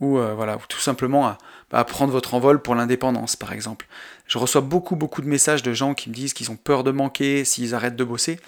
[0.01, 1.37] ou voilà, tout simplement
[1.71, 3.87] à, prendre votre envol pour l'indépendance par exemple.
[4.27, 6.91] Je reçois beaucoup beaucoup de messages de gens qui me disent qu'ils ont peur de
[6.91, 8.39] manquer s'ils arrêtent de bosser.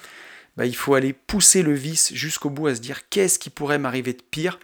[0.55, 3.77] Ben, il faut aller pousser le vice jusqu'au bout à se dire qu'est-ce qui pourrait
[3.77, 4.59] m'arriver de pire,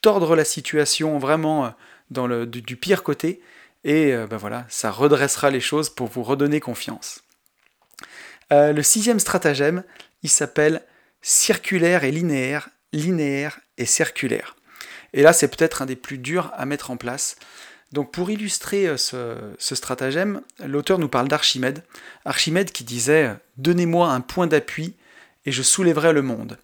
[0.00, 1.74] tordre la situation vraiment
[2.16, 3.40] euh, du, pire côté
[3.84, 7.24] et ben voilà, ça redressera les choses pour vous redonner confiance.
[8.52, 9.82] Euh, le sixième stratagème,
[10.22, 10.82] il s'appelle
[11.22, 14.56] circulaire et linéaire, linéaire et circulaire.
[15.14, 17.36] Et là, c'est peut-être un des plus durs à mettre en place.
[17.92, 21.84] Donc pour illustrer euh, ce, stratagème, l'auteur nous parle d'Archimède.
[22.24, 23.28] Archimède qui disait⁇
[23.58, 24.94] Donnez-moi un point d'appui
[25.44, 26.52] et je soulèverai le monde⁇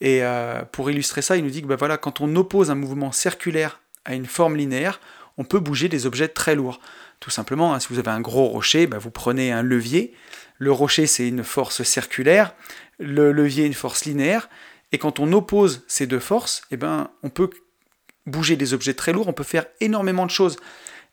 [0.00, 3.12] Et euh, pour illustrer ça, il nous dit que ben quand on oppose un mouvement
[3.12, 5.00] circulaire à une forme linéaire,
[5.38, 6.80] on peut bouger des objets très lourds.
[7.20, 10.14] Tout simplement, hein, si vous avez un gros rocher, ben vous prenez un levier,
[10.58, 12.54] le rocher, c'est une force circulaire,
[12.98, 14.48] le levier, une force linéaire.
[14.92, 17.50] Et quand on oppose ces deux forces, eh ben, on peut
[18.26, 20.56] bouger des objets très lourds, on peut faire énormément de choses.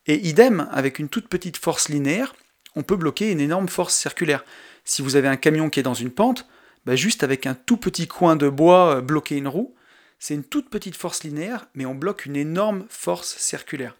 [0.08, 2.36] Et idem, avec une toute petite force linéaire,
[2.76, 4.44] on peut bloquer une énorme force circulaire.
[4.84, 6.48] Si vous avez un camion qui est dans une pente,
[6.86, 9.74] bah, juste avec un tout petit coin de bois euh, bloquer une roue,
[10.20, 13.96] c'est une toute petite force linéaire, mais on bloque une énorme force circulaire.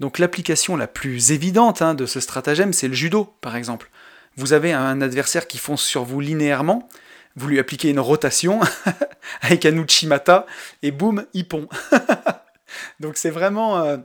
[0.00, 3.90] Donc l'application la plus évidente hein, de ce stratagème, c'est le judo, par exemple
[4.36, 6.88] vous avez un adversaire qui fonce sur vous linéairement,
[7.36, 8.60] vous lui appliquez une rotation
[9.42, 10.46] avec un Uchimata,
[10.82, 11.68] et boum, il pond.
[13.00, 13.98] Donc c'est vraiment, euh,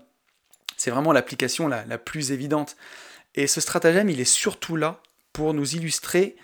[0.75, 2.77] c'est vraiment l'application la, plus évidente.
[3.35, 5.01] Et ce stratagème, il est surtout là
[5.33, 6.35] pour nous illustrer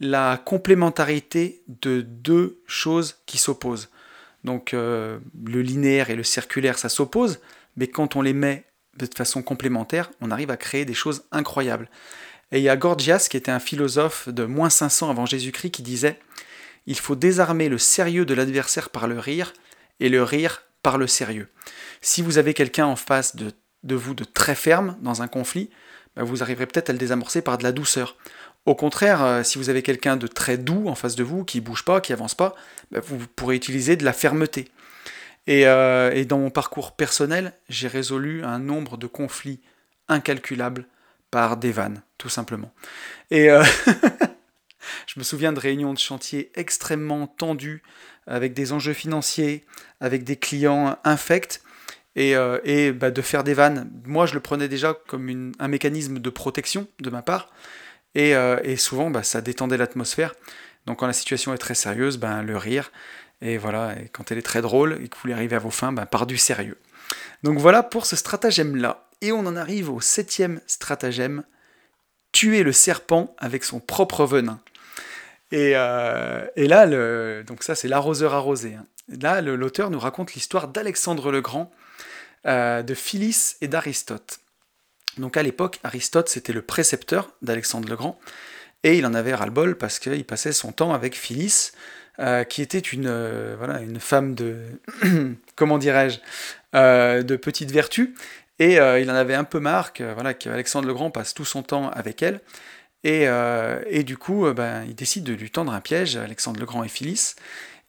[0.00, 3.90] la complémentarité de deux choses qui s'opposent.
[4.44, 7.40] Donc euh, le linéaire et le circulaire, ça s'oppose,
[7.76, 8.64] mais quand on les met
[8.96, 11.88] de façon complémentaire, on arrive à créer des choses incroyables.
[12.50, 15.82] Et il y a Gorgias, qui était un philosophe de moins 500 avant Jésus-Christ, qui
[15.82, 16.18] disait
[16.86, 19.52] Il faut désarmer le sérieux de l'adversaire par le rire,
[20.00, 21.48] et le rire par le sérieux.
[22.00, 23.52] Si vous avez quelqu'un en face de,
[23.94, 25.70] vous de très ferme dans un conflit,
[26.16, 28.16] bah, vous arriverez peut-être à le désamorcer par de la douceur.
[28.66, 31.60] Au contraire, euh, si vous avez quelqu'un de très doux en face de vous, qui
[31.60, 32.54] bouge pas, qui avance pas,
[32.90, 34.68] bah, vous pourrez utiliser de la fermeté.
[35.46, 39.60] Et, euh, et dans mon parcours personnel, j'ai résolu un nombre de conflits
[40.08, 40.86] incalculables
[41.30, 42.72] par des vannes, tout simplement.
[43.30, 43.62] Et euh,
[45.06, 47.82] je me souviens de réunions de chantier extrêmement tendues,
[48.26, 49.64] avec des enjeux financiers,
[50.00, 51.62] avec des clients infects,
[52.16, 53.90] et, euh, bah, de faire des vannes.
[54.04, 57.50] Moi, je le prenais déjà comme un mécanisme de protection de ma part,
[58.14, 60.34] et, euh, souvent, bah, ça détendait l'atmosphère.
[60.86, 62.90] Donc quand la situation est très sérieuse, ben, le rire
[63.42, 65.70] Et voilà, et quand elle est très drôle et que vous voulez arriver à vos
[65.70, 66.78] fins, ben, par du sérieux.
[67.42, 69.07] Donc voilà pour ce stratagème-là.
[69.20, 71.42] Et on en arrive au septième stratagème,
[72.32, 74.60] tuer le serpent avec son propre venin.
[75.50, 78.74] Et, euh, là, donc ça c'est l'arroseur arrosé.
[78.74, 78.86] Hein.
[79.20, 81.72] Là, l'auteur nous raconte l'histoire d'Alexandre le Grand,
[82.46, 84.40] euh, de Phyllis et d'Aristote.
[85.16, 88.20] Donc à l'époque, Aristote c'était le précepteur d'Alexandre le Grand,
[88.84, 91.72] et il en avait ras-le-bol parce qu'il passait son temps avec Phyllis,
[92.20, 93.08] euh, qui était une,
[93.98, 94.58] femme de,
[95.56, 96.18] comment dirais-je,
[96.74, 98.14] de petite vertu,
[98.58, 101.44] et euh, il en avait un peu marre que, voilà, qu'Alexandre le Grand passe tout
[101.44, 102.40] son temps avec elle.
[103.04, 106.58] Et, euh, et du coup, euh, ben, il décide de lui tendre un piège, Alexandre
[106.58, 107.34] le Grand et Phyllis.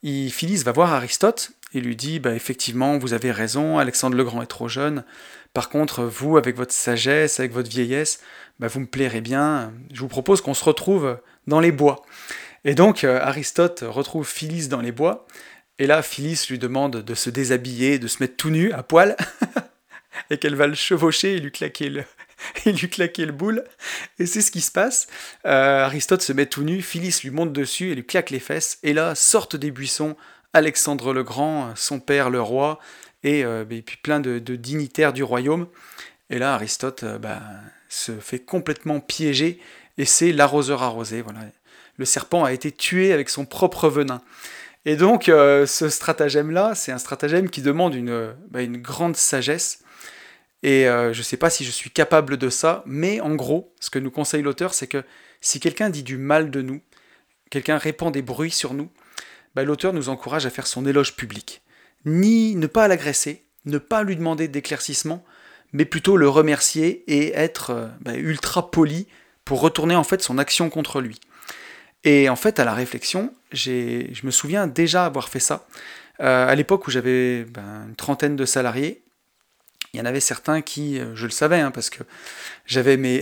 [0.04, 4.24] Il, Phyllis va voir Aristote et lui dit bah, Effectivement, vous avez raison, Alexandre le
[4.24, 5.04] Grand est trop jeune.
[5.54, 8.20] Par contre, vous, avec votre sagesse, avec votre vieillesse,
[8.60, 9.74] bah, vous me plairez bien.
[9.92, 11.18] Je vous propose qu'on se retrouve
[11.48, 12.04] dans les bois.
[12.66, 15.26] Et donc, Aristote retrouve Phyllis dans les bois.
[15.80, 19.16] Et là, Phyllis lui demande de se déshabiller, de se mettre tout nu, à poil.
[20.30, 22.04] et qu'elle va le chevaucher et lui claquer le,
[22.66, 23.64] et boule.
[24.18, 25.08] Et c'est ce qui se passe.
[25.46, 28.80] Euh, Aristote se met tout nu, Phyllis lui monte dessus et lui claque les fesses.
[28.84, 30.16] Et là, sortent des buissons
[30.54, 32.80] Alexandre le Grand, son père le roi,
[33.24, 35.68] et, euh, puis plein de, dignitaires du royaume.
[36.30, 37.42] Et là, Aristote euh, bah,
[37.88, 39.60] se fait complètement piéger,
[39.98, 41.22] et c'est l'arroseur arrosé.
[41.22, 41.40] Voilà.
[41.98, 44.22] Le serpent a été tué avec son propre venin.
[44.86, 49.80] Et donc, ce stratagème-là, c'est un stratagème qui demande une, bah, une grande sagesse.
[50.64, 53.74] Et euh, je ne sais pas si je suis capable de ça, mais en gros,
[53.80, 55.04] ce que nous conseille l'auteur, c'est que
[55.42, 56.82] si quelqu'un dit du mal de nous,
[57.50, 58.90] quelqu'un répand des bruits sur nous,
[59.56, 61.62] bah, l'auteur nous encourage à faire son éloge public.
[62.06, 65.24] Ni ne pas l'agresser, ne pas lui demander d'éclaircissement,
[65.72, 69.08] mais plutôt le remercier et être euh, bah, ultra poli
[69.46, 71.20] pour retourner en fait son action contre lui.
[72.04, 75.68] Et en fait, à la réflexion, je me souviens déjà avoir fait ça.
[76.22, 79.04] Euh, à l'époque où j'avais ben, une trentaine de salariés,
[79.94, 82.04] il y en avait certains qui, euh, je le savais, hein, parce que
[82.66, 83.22] j'avais mes,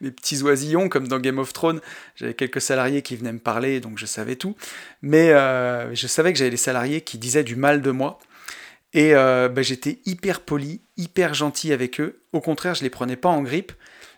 [0.00, 1.80] petits oisillons, comme dans Game of Thrones,
[2.14, 4.56] j'avais quelques salariés qui venaient me parler, donc je savais tout.
[5.02, 8.18] Mais euh, je savais que j'avais des salariés qui disaient du mal de moi.
[8.92, 12.22] Et euh, ben, j'étais hyper poli, hyper gentil avec eux.
[12.32, 13.72] Au contraire, je les prenais pas en grippe.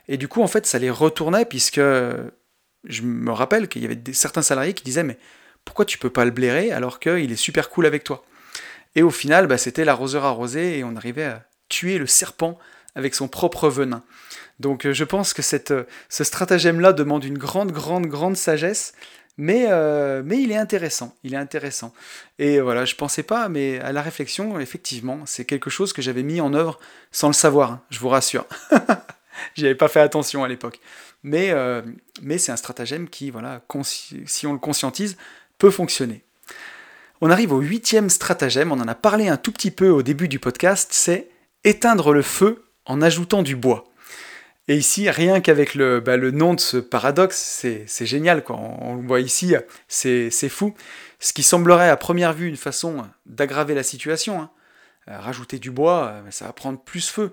[0.09, 3.99] Et du coup, en fait, ça les retournait, puisque je me rappelle qu'il y avait
[4.13, 5.19] certains salariés qui disaient Mais
[5.65, 8.23] pourquoi tu peux pas le blairer alors qu'il est super cool avec toi?
[8.97, 12.59] Et au final, bah, c'était l'arroseur arrosé et on arrivait à tuer le serpent
[12.95, 14.03] avec son propre venin.
[14.59, 15.43] Donc euh, je pense que
[15.73, 18.95] euh, ce stratagème-là demande une grande, grande, grande sagesse,
[19.37, 21.15] mais, euh, mais il est intéressant.
[21.25, 21.93] Il est intéressant.
[22.39, 26.23] Et voilà, je pensais pas, mais à la réflexion, effectivement, c'est quelque chose que j'avais
[26.23, 26.81] mis en œuvre
[27.13, 28.47] sans le savoir, hein, je vous rassure.
[29.57, 30.81] J'y avais pas fait attention à l'époque.
[31.23, 31.53] Mais,
[32.23, 35.19] mais c'est un stratagème qui, voilà, si on le conscientise,
[35.59, 36.26] peut fonctionner.
[37.21, 40.29] On arrive au huitième stratagème, on en a parlé un tout petit peu au début
[40.29, 41.31] du podcast, c'est
[41.65, 43.85] éteindre le feu en ajoutant du bois.
[44.69, 47.37] Et ici, rien qu'avec le, bah, nom de ce paradoxe,
[47.87, 48.43] c'est génial.
[48.43, 48.57] Quoi.
[48.57, 49.55] On, le voit ici,
[49.89, 50.75] c'est fou.
[51.21, 54.43] Ce qui semblerait à première vue une façon d'aggraver la situation.
[54.43, 54.51] Hein.
[55.09, 57.33] Euh, rajouter du bois, euh, ça va prendre plus feu.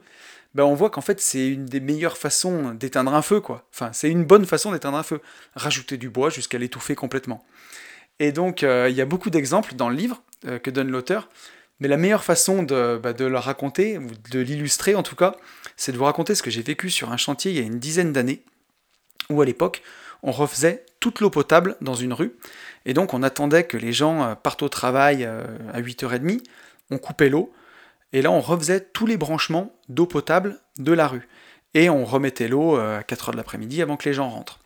[0.53, 3.41] Ben, on voit qu'en fait c'est une des meilleures façons d'éteindre un feu.
[3.41, 3.67] quoi.
[3.73, 5.19] Enfin, c'est une bonne façon d'éteindre un feu.
[5.55, 7.43] Rajouter du bois jusqu'à l'étouffer complètement.
[8.19, 11.29] Et donc, euh, il y a beaucoup d'exemples dans le livre euh, que donne l'auteur.
[11.79, 15.35] Mais la meilleure façon de, bah, de le raconter, ou de l'illustrer en tout cas,
[15.75, 17.79] c'est de vous raconter ce que j'ai vécu sur un chantier il y a une
[17.79, 18.43] dizaine d'années,
[19.29, 19.81] où à l'époque,
[20.21, 22.33] on refaisait toute l'eau potable dans une rue.
[22.85, 26.41] Et donc, on attendait que les gens euh, partent au travail à 8h30,
[26.91, 27.51] on coupait l'eau,
[28.13, 31.27] et là, on refaisait tous les branchements d'eau potable de la rue.
[31.73, 34.59] Et on remettait l'eau à 4h de l'après-midi avant que les gens rentrent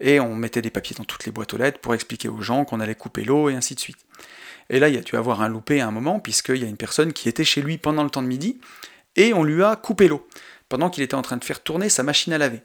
[0.00, 2.64] et on mettait des papiers dans toutes les boîtes aux lettres pour expliquer aux gens
[2.64, 3.98] qu'on allait couper l'eau et ainsi de suite.
[4.70, 6.68] Et là, il y a dû avoir un loupé à un moment, puisqu'il y a
[6.68, 8.58] une personne qui était chez lui pendant le temps de midi,
[9.16, 10.26] et on lui a coupé l'eau,
[10.68, 12.62] pendant qu'il était en train de faire tourner sa machine à laver.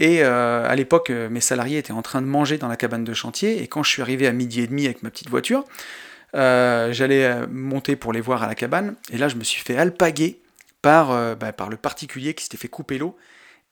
[0.00, 3.04] Et euh, à l'époque, euh, mes salariés étaient en train de manger dans la cabane
[3.04, 5.64] de chantier, et quand je suis arrivé à midi et demi avec ma petite voiture,
[6.34, 9.76] euh, j'allais monter pour les voir à la cabane, et là je me suis fait
[9.76, 10.40] alpaguer
[10.82, 13.16] par, bah, par le particulier qui s'était fait couper l'eau,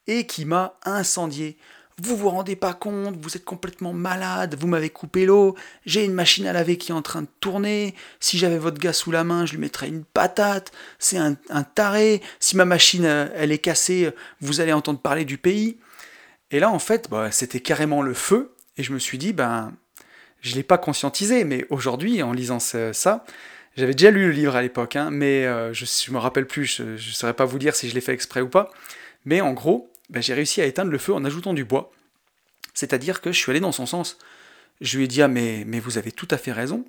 [0.07, 1.57] et qui m'a incendié
[2.01, 6.13] vous vous rendez pas compte, vous êtes complètement malade, vous m'avez coupé l'eau, j'ai une
[6.13, 9.23] machine à laver qui est en train de tourner, si j'avais votre gars sous la
[9.23, 11.35] main, je lui mettrais une patate, c'est un,
[11.75, 14.09] taré, si ma machine euh, elle est cassée,
[14.41, 15.77] vous allez entendre parler du pays.
[16.51, 19.73] Et là en fait, bah, c'était carrément le feu, et je me suis dit, ben,
[20.41, 23.23] je ne l'ai pas conscientisé, mais aujourd'hui, en lisant ça,
[23.75, 26.65] j'avais déjà lu le livre à l'époque, hein, mais euh, je ne me rappelle plus,
[26.65, 28.71] je ne saurais pas vous dire si je l'ai fait exprès ou pas,
[29.25, 31.91] mais en gros, ben, j'ai réussi à éteindre le feu en ajoutant du bois.
[32.75, 34.17] C'est-à-dire que je suis allé dans son sens.
[34.79, 36.85] Je lui ai dit ah mais, vous avez tout à fait raison.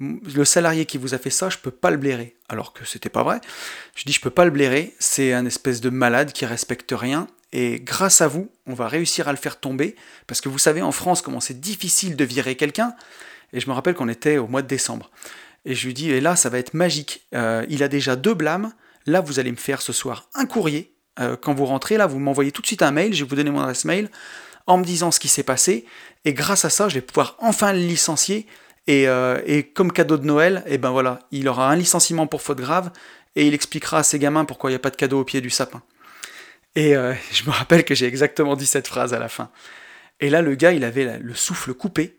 [0.00, 2.36] le salarié qui vous a fait ça, je peux pas le blairer.
[2.48, 3.40] Alors que c'était pas vrai.
[3.94, 7.26] Je dis je peux pas le blairer, c'est un espèce de malade qui respecte rien.
[7.52, 9.96] Et grâce à vous, on va réussir à le faire tomber.
[10.26, 12.94] Parce que vous savez en France comment c'est difficile de virer quelqu'un.
[13.54, 15.10] Et je me rappelle qu'on était au mois de décembre.
[15.64, 17.26] Et je lui dis, et là, ça va être magique.
[17.34, 18.72] Euh, il a déjà deux blâmes.
[19.06, 20.92] Là, vous allez me faire ce soir un courrier.
[21.20, 23.14] Euh, quand vous rentrez, là, vous m'envoyez tout de suite un mail.
[23.14, 24.10] Je vais vous donner mon adresse mail
[24.66, 25.84] en me disant ce qui s'est passé.
[26.24, 28.46] Et grâce à ça, je vais pouvoir enfin le licencier
[28.88, 32.40] euh, et, comme cadeau de Noël, et eh ben voilà, il aura un licenciement pour
[32.40, 32.90] faute grave
[33.36, 35.40] et il expliquera à ses gamins pourquoi il n'y a pas de cadeau au pied
[35.40, 35.82] du sapin.
[36.74, 39.50] Et euh, je me rappelle que j'ai exactement dit cette phrase à la fin.
[40.20, 42.18] Et là, le gars, il avait le souffle coupé.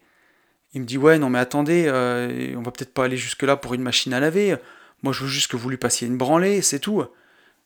[0.74, 3.74] Il me dit Ouais, non, mais attendez, euh, on va peut-être pas aller jusque-là pour
[3.74, 4.56] une machine à laver.
[5.02, 7.04] Moi, je veux juste que vous lui passiez une branlée, c'est tout.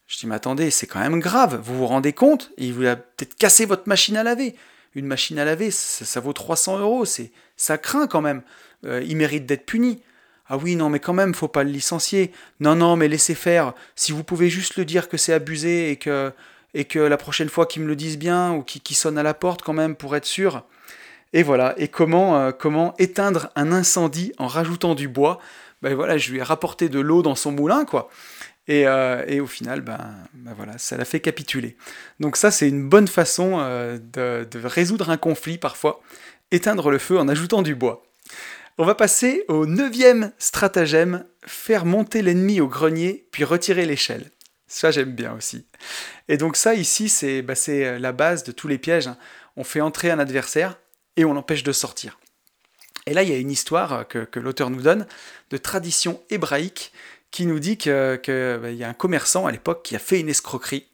[0.08, 1.62] Je dis Mais attendez, c'est quand même grave.
[1.64, 2.52] Vous vous rendez compte?
[2.58, 4.56] Il vous a peut-être cassé votre machine à laver.
[4.96, 7.06] Une machine à laver, ça, vaut 300 euros.
[7.58, 8.44] Ça craint quand même.
[8.86, 10.02] Euh, il mérite d'être puni.
[10.48, 12.32] Ah oui, non, mais quand même, faut pas le licencier.
[12.60, 13.74] Non, non, mais laissez faire.
[13.96, 16.32] Si vous pouvez juste le dire que c'est abusé et que,
[16.74, 19.34] et que la prochaine fois qu'ils me le disent bien ou qu'ils sonnent à la
[19.34, 20.64] porte quand même pour être sûr.
[21.32, 21.74] Et voilà.
[21.78, 25.40] Et comment, euh, comment éteindre un incendie en rajoutant du bois?
[25.82, 28.10] Ben voilà, je lui ai rapporté de l'eau dans son moulin, quoi.
[28.68, 31.76] Et, euh, au final, ben, ben, voilà, ça l'a fait capituler.
[32.20, 36.02] Donc ça, c'est une bonne façon de, de résoudre un conflit parfois.
[36.52, 38.04] Éteindre le feu en ajoutant du bois.
[38.78, 44.32] On va passer au neuvième stratagème, faire monter l'ennemi au grenier, puis retirer l'échelle.
[44.74, 45.68] Ça, j'aime bien aussi.
[46.28, 49.08] Et donc ça, ici, c'est bah, euh, la base de tous les pièges.
[49.08, 49.18] Hein.
[49.56, 50.80] On fait entrer un adversaire
[51.16, 52.20] et on l'empêche de sortir.
[53.06, 55.06] Et là, il y a une histoire euh, que, l'auteur nous donne
[55.52, 56.92] de tradition hébraïque
[57.34, 60.30] qui nous dit qu'il bah, y a un commerçant à l'époque qui a fait une
[60.30, 60.86] escroquerie.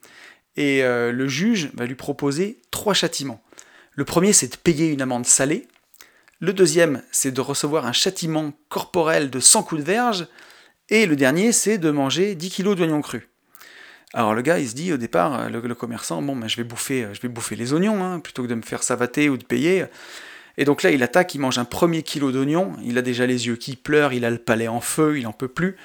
[0.56, 3.44] Et euh, le juge va lui proposer trois châtiments.
[3.92, 5.68] Le premier, c'est de payer une amende salée.
[6.40, 10.28] Le deuxième, c'est de recevoir un châtiment corporel de 100 coups de verge.
[10.88, 13.24] Et le dernier, c'est de manger 10 kilos d'oignons crus.
[14.14, 17.10] Alors le gars, il se dit au départ, le, commerçant, bon, ben, je, vais bouffer,
[17.12, 19.86] je vais bouffer les oignons, hein, plutôt que de me faire savater ou de payer.
[20.58, 23.48] Et donc là, il attaque, il mange un premier kilo d'oignons, il a déjà les
[23.48, 25.76] yeux qui pleurent, il a le palais en feu, il n'en peut plus.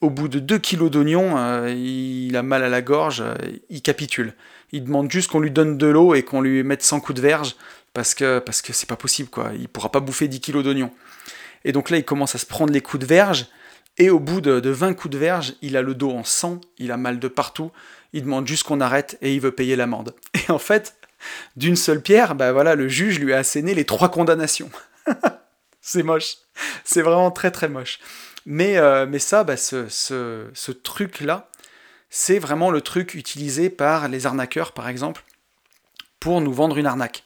[0.00, 3.34] Au bout de 2 kilos d'oignons, euh, il a mal à la gorge, euh,
[3.68, 4.34] il capitule.
[4.72, 7.20] Il demande juste qu'on lui donne de l'eau et qu'on lui mette 100 coups de
[7.20, 7.56] verge
[7.92, 9.50] parce que parce que c'est pas possible quoi.
[9.58, 10.92] Il pourra pas bouffer 10 kilos d'oignons.
[11.64, 13.46] Et donc là, il commence à se prendre les coups de verge.
[13.98, 16.92] Et au bout de, 20 coups de verge, il a le dos en sang, il
[16.92, 17.70] a mal de partout.
[18.12, 20.14] Il demande juste qu'on arrête et il veut payer l'amende.
[20.34, 20.96] Et en fait,
[21.56, 24.70] d'une seule pierre, bah voilà, le juge lui a asséné les trois condamnations.
[25.82, 26.38] c'est moche.
[26.84, 28.00] C'est vraiment très très moche.
[28.52, 31.48] Mais, euh, mais ça, bah, ce, truc-là,
[32.08, 35.22] c'est vraiment le truc utilisé par les arnaqueurs, par exemple,
[36.18, 37.22] pour nous vendre une arnaque.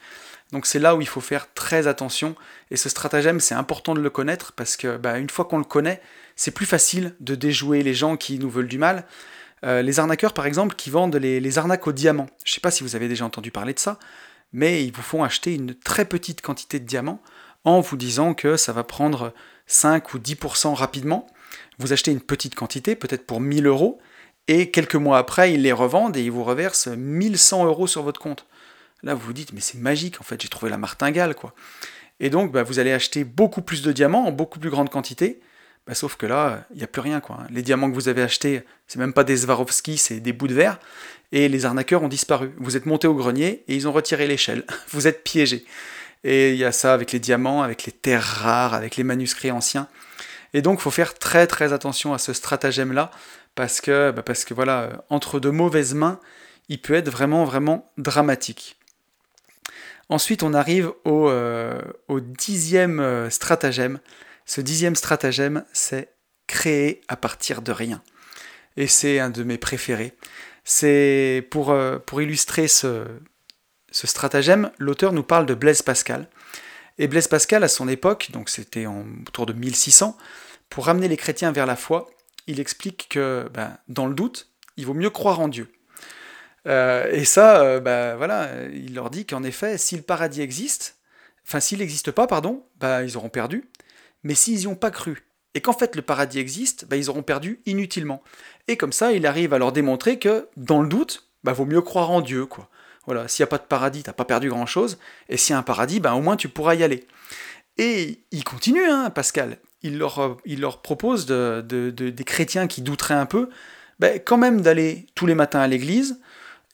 [0.52, 2.36] Donc c'est là où il faut faire très attention.
[2.70, 5.64] Et ce stratagème, c'est important de le connaître parce que bah, une fois qu'on le
[5.64, 6.02] connaît,
[6.36, 9.06] c'est plus facile de déjouer les gens qui nous veulent du mal.
[9.64, 12.26] Euh, les arnaqueurs, par exemple, qui vendent les, arnaques au diamant.
[12.44, 13.98] Je ne sais pas si vous avez déjà entendu parler de ça,
[14.52, 17.22] mais ils vous font acheter une très petite quantité de diamants
[17.64, 19.32] en vous disant que ça va prendre
[19.66, 21.26] 5 ou 10% rapidement.
[21.78, 23.98] Vous achetez une petite quantité, peut-être pour 1000 euros,
[24.46, 28.20] et quelques mois après, ils les revendent et ils vous reversent 1100 euros sur votre
[28.20, 28.46] compte.
[29.02, 31.54] Là, vous vous dites, mais c'est magique, en fait, j'ai trouvé la martingale, quoi.
[32.20, 35.40] Et donc, bah, vous allez acheter beaucoup plus de diamants en beaucoup plus grande quantité,
[35.86, 37.40] bah, sauf que là, il n'y a plus rien, quoi.
[37.50, 40.54] Les diamants que vous avez achetés, c'est même pas des Swarovski, c'est des bouts de
[40.54, 40.78] verre,
[41.32, 42.52] et les arnaqueurs ont disparu.
[42.58, 44.64] Vous êtes monté au grenier et ils ont retiré l'échelle.
[44.90, 45.64] vous êtes piégé.
[46.24, 49.50] Et il y a ça avec les diamants, avec les terres rares, avec les manuscrits
[49.50, 49.88] anciens.
[50.54, 53.10] Et donc, il faut faire très très attention à ce stratagème-là,
[53.54, 56.18] parce que, bah, parce que voilà, entre de mauvaises mains,
[56.68, 58.78] il peut être vraiment vraiment dramatique.
[60.08, 64.00] Ensuite, on arrive au, euh, dixième euh, stratagème.
[64.46, 66.10] Ce dixième stratagème, c'est
[66.46, 68.02] créer à partir de rien.
[68.76, 70.12] Et c'est un de mes préférés.
[70.64, 73.04] C'est pour, euh, pour illustrer ce,
[73.94, 76.28] ce stratagème, l'auteur nous parle de Blaise Pascal.
[76.98, 80.18] Et Blaise Pascal, à son époque, donc c'était autour de 1600,
[80.68, 82.10] pour ramener les chrétiens vers la foi,
[82.48, 85.72] il explique que ben, dans le doute, il vaut mieux croire en Dieu.
[86.66, 90.96] Euh, et ça, euh, bah, voilà, il leur dit qu'en effet, si le paradis existe,
[91.46, 93.70] enfin s'il n'existe pas, pardon, bah, ils auront perdu.
[94.24, 95.22] Mais s'ils n'y ont pas cru,
[95.54, 98.24] et qu'en fait le paradis existe, bah, ils auront perdu inutilement.
[98.66, 102.10] Et comme ça, il arrive à leur démontrer que, dans le doute, vaut mieux croire
[102.10, 102.68] en Dieu, quoi.
[103.06, 104.98] Voilà, s'il n'y a pas de paradis, t'as pas perdu grand-chose,
[105.28, 107.06] et s'il y a un paradis, bah, au moins tu pourras y aller.
[107.76, 109.58] Et il continue, hein, Pascal.
[109.82, 110.38] Il leur,
[110.82, 113.50] propose de, des chrétiens qui douteraient un peu,
[113.98, 116.20] bah, quand même d'aller tous les matins à l'église,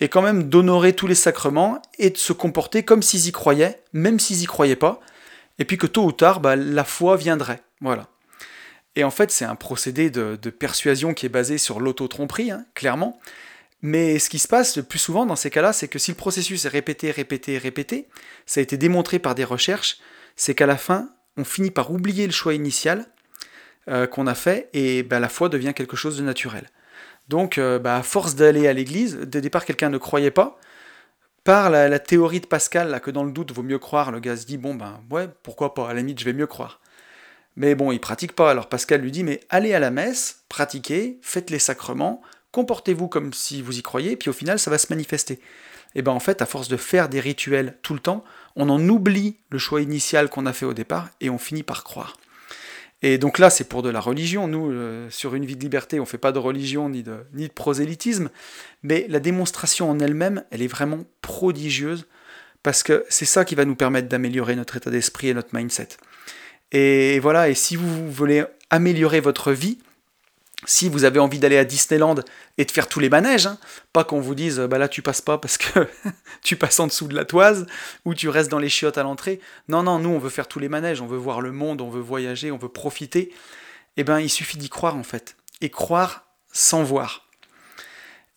[0.01, 3.83] et quand même d'honorer tous les sacrements et de se comporter comme s'ils y croyaient,
[3.93, 5.01] même s'ils y croyaient pas,
[5.59, 7.62] et puis que tôt ou tard, bah, la foi viendrait.
[7.81, 8.09] Voilà.
[8.97, 13.20] Et en fait, c'est un procédé de, persuasion qui est basé sur l'auto-tromperie, hein, clairement.
[13.83, 16.16] Mais ce qui se passe le plus souvent dans ces cas-là, c'est que si le
[16.16, 18.09] processus est répété, répété, répété,
[18.47, 19.99] ça a été démontré par des recherches,
[20.37, 23.07] c'est qu'à la fin, on finit par oublier le choix initial
[23.89, 26.68] euh, qu'on a fait et bah, la foi devient quelque chose de naturel.
[27.28, 30.59] Donc, euh, bah, à force d'aller à l'église, de départ, quelqu'un ne croyait pas.
[31.45, 34.37] Par la, théorie de Pascal, là, que dans le doute, vaut mieux croire, le gars
[34.37, 36.81] se dit, bon, ben ouais, pourquoi pas, à la limite, je vais mieux croire.
[37.57, 38.51] Mais bon, il pratique pas.
[38.51, 42.20] Alors Pascal lui dit, mais allez à la messe, pratiquez, faites les sacrements,
[42.53, 45.41] comportez-vous comme si vous y croyez, puis au final, ça va se manifester.
[45.95, 48.25] Et bien en fait, à force de faire des rituels tout le temps,
[48.57, 51.85] on en oublie le choix initial qu'on a fait au départ et on finit par
[51.85, 52.17] croire.
[53.03, 54.47] Et donc là, c'est pour de la religion.
[54.47, 57.17] Nous, euh, sur une vie de liberté, on ne fait pas de religion ni de,
[57.33, 58.31] ni de prosélytisme,
[58.83, 62.07] mais la démonstration en elle-même, elle est vraiment prodigieuse,
[62.63, 65.89] parce que c'est ça qui va nous permettre d'améliorer notre état d'esprit et notre mindset.
[66.73, 69.79] Et voilà, et si vous voulez améliorer votre vie,
[70.67, 72.17] si vous avez envie d'aller à Disneyland
[72.59, 73.59] et de faire tous les manèges, hein,
[73.93, 75.87] pas qu'on vous dise bah là tu passes pas parce que
[76.43, 77.67] tu passes en dessous de la toise
[78.05, 79.41] ou tu restes dans les chiottes à l'entrée.
[79.69, 81.89] Non, non, nous on veut faire tous les manèges, on veut voir le monde, on
[81.89, 83.33] veut voyager, on veut profiter.
[83.97, 85.37] Eh bien, il suffit d'y croire en fait.
[85.61, 87.27] Et croire sans voir.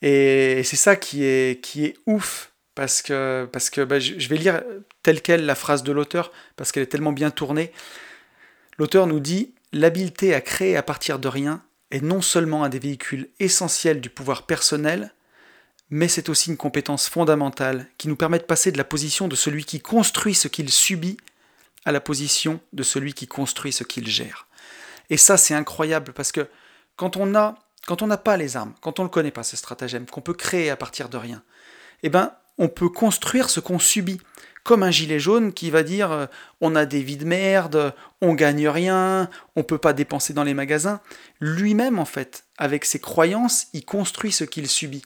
[0.02, 4.62] Et c'est ça qui est, ouf parce que, parce que bah, je vais lire
[5.02, 7.72] telle quelle la phrase de l'auteur parce qu'elle est tellement bien tournée.
[8.78, 12.78] L'auteur nous dit L'habileté à créer à partir de rien est non seulement un des
[12.78, 15.14] véhicules essentiels du pouvoir personnel,
[15.90, 19.36] mais c'est aussi une compétence fondamentale qui nous permet de passer de la position de
[19.36, 21.16] celui qui construit ce qu'il subit
[21.84, 24.48] à la position de celui qui construit ce qu'il gère.
[25.10, 26.48] Et ça, c'est incroyable parce que
[26.96, 27.56] quand on a,
[27.86, 30.34] quand on n'a pas les armes, quand on ne connaît pas ce stratagème, qu'on peut
[30.34, 31.42] créer à partir de rien,
[32.02, 34.20] eh ben, on peut construire ce qu'on subit
[34.64, 36.26] comme un gilet jaune qui va dire euh,
[36.60, 40.54] on a des vies de merde, on gagne rien, on peut pas dépenser dans les
[40.54, 41.00] magasins.
[41.40, 45.04] Lui-même, en fait, avec ses croyances, il construit ce qu'il subit.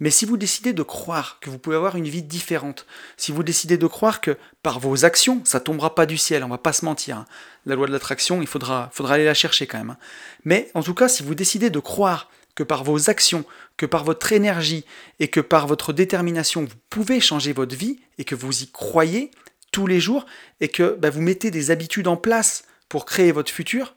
[0.00, 2.86] Mais si vous décidez de croire que vous pouvez avoir une vie différente,
[3.16, 6.48] si vous décidez de croire que par vos actions, ça tombera pas du ciel, on
[6.48, 7.18] va pas se mentir.
[7.18, 7.26] Hein.
[7.66, 9.90] La loi de l'attraction, il faudra, aller la chercher quand même.
[9.90, 9.98] Hein.
[10.44, 13.44] Mais en tout cas, si vous décidez de croire que par vos actions,
[13.76, 14.84] que par votre énergie
[15.20, 19.30] et que par votre détermination, vous pouvez changer votre vie et que vous y croyez
[19.72, 20.24] tous les jours
[20.60, 23.96] et que bah, vous mettez des habitudes en place pour créer votre futur,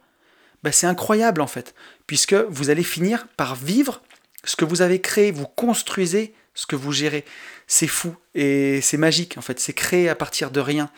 [0.63, 1.75] bah, c'est incroyable en fait,
[2.07, 4.01] puisque vous allez finir par vivre
[4.43, 7.25] ce que vous avez créé, vous construisez ce que vous gérez.
[7.67, 10.89] C'est fou et c'est magique en fait, c'est créé à partir de rien.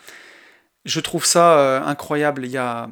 [0.86, 2.46] Je trouve ça euh, incroyable.
[2.46, 2.88] Il y a,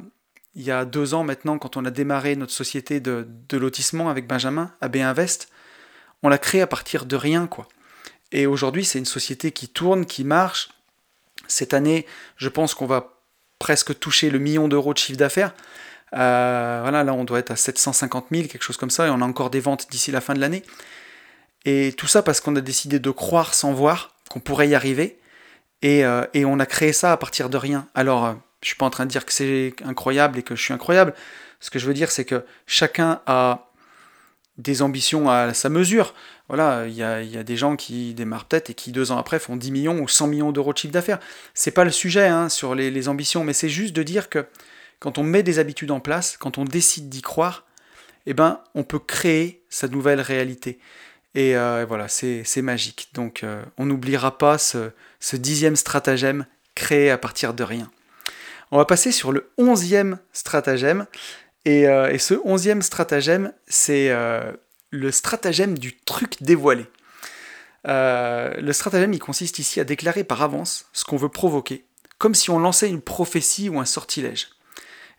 [0.55, 4.27] il y a deux ans maintenant, quand on a démarré notre société de, lotissement avec
[4.27, 5.49] Benjamin, AB Invest,
[6.23, 7.67] on l'a créé à partir de rien, quoi.
[8.31, 10.69] Et aujourd'hui, c'est une société qui tourne, qui marche.
[11.47, 13.19] Cette année, je pense qu'on va
[13.57, 15.53] presque toucher le million d'euros de chiffre d'affaires.
[16.13, 19.21] Euh, voilà, là, on doit être à 750 000, quelque chose comme ça, et on
[19.21, 20.63] a encore des ventes d'ici la fin de l'année.
[21.65, 25.19] Et tout ça parce qu'on a décidé de croire sans voir qu'on pourrait y arriver.
[25.81, 27.87] Et, euh, et, on a créé ça à partir de rien.
[27.95, 30.61] Alors, euh, je suis pas en train de dire que c'est incroyable et que je
[30.61, 31.13] suis incroyable.
[31.59, 33.69] Ce que je veux dire, c'est que chacun a
[34.57, 36.13] des ambitions à sa mesure.
[36.49, 39.55] Voilà, il y a, des gens qui démarrent peut-être et qui deux ans après font
[39.55, 41.19] 10 millions ou 100 millions d'euros de chiffre d'affaires.
[41.53, 44.45] C'est pas le sujet hein, sur les, ambitions, mais c'est juste de dire que
[44.99, 47.65] quand on met des habitudes en place, quand on décide d'y croire,
[48.25, 50.79] eh ben, on peut créer sa nouvelle réalité.
[51.35, 53.09] Et euh, voilà, c'est magique.
[53.13, 56.45] Donc euh, on n'oubliera pas ce, ce dixième stratagème
[56.75, 57.89] créé à partir de rien.
[58.71, 61.07] On va passer sur le onzième stratagème.
[61.67, 64.51] Euh, et, ce onzième stratagème, c'est euh,
[64.91, 66.85] le stratagème du truc dévoilé.
[67.87, 71.85] Euh, le stratagème, il consiste ici à déclarer par avance ce qu'on veut provoquer,
[72.17, 74.49] comme si on lançait une prophétie ou un sortilège.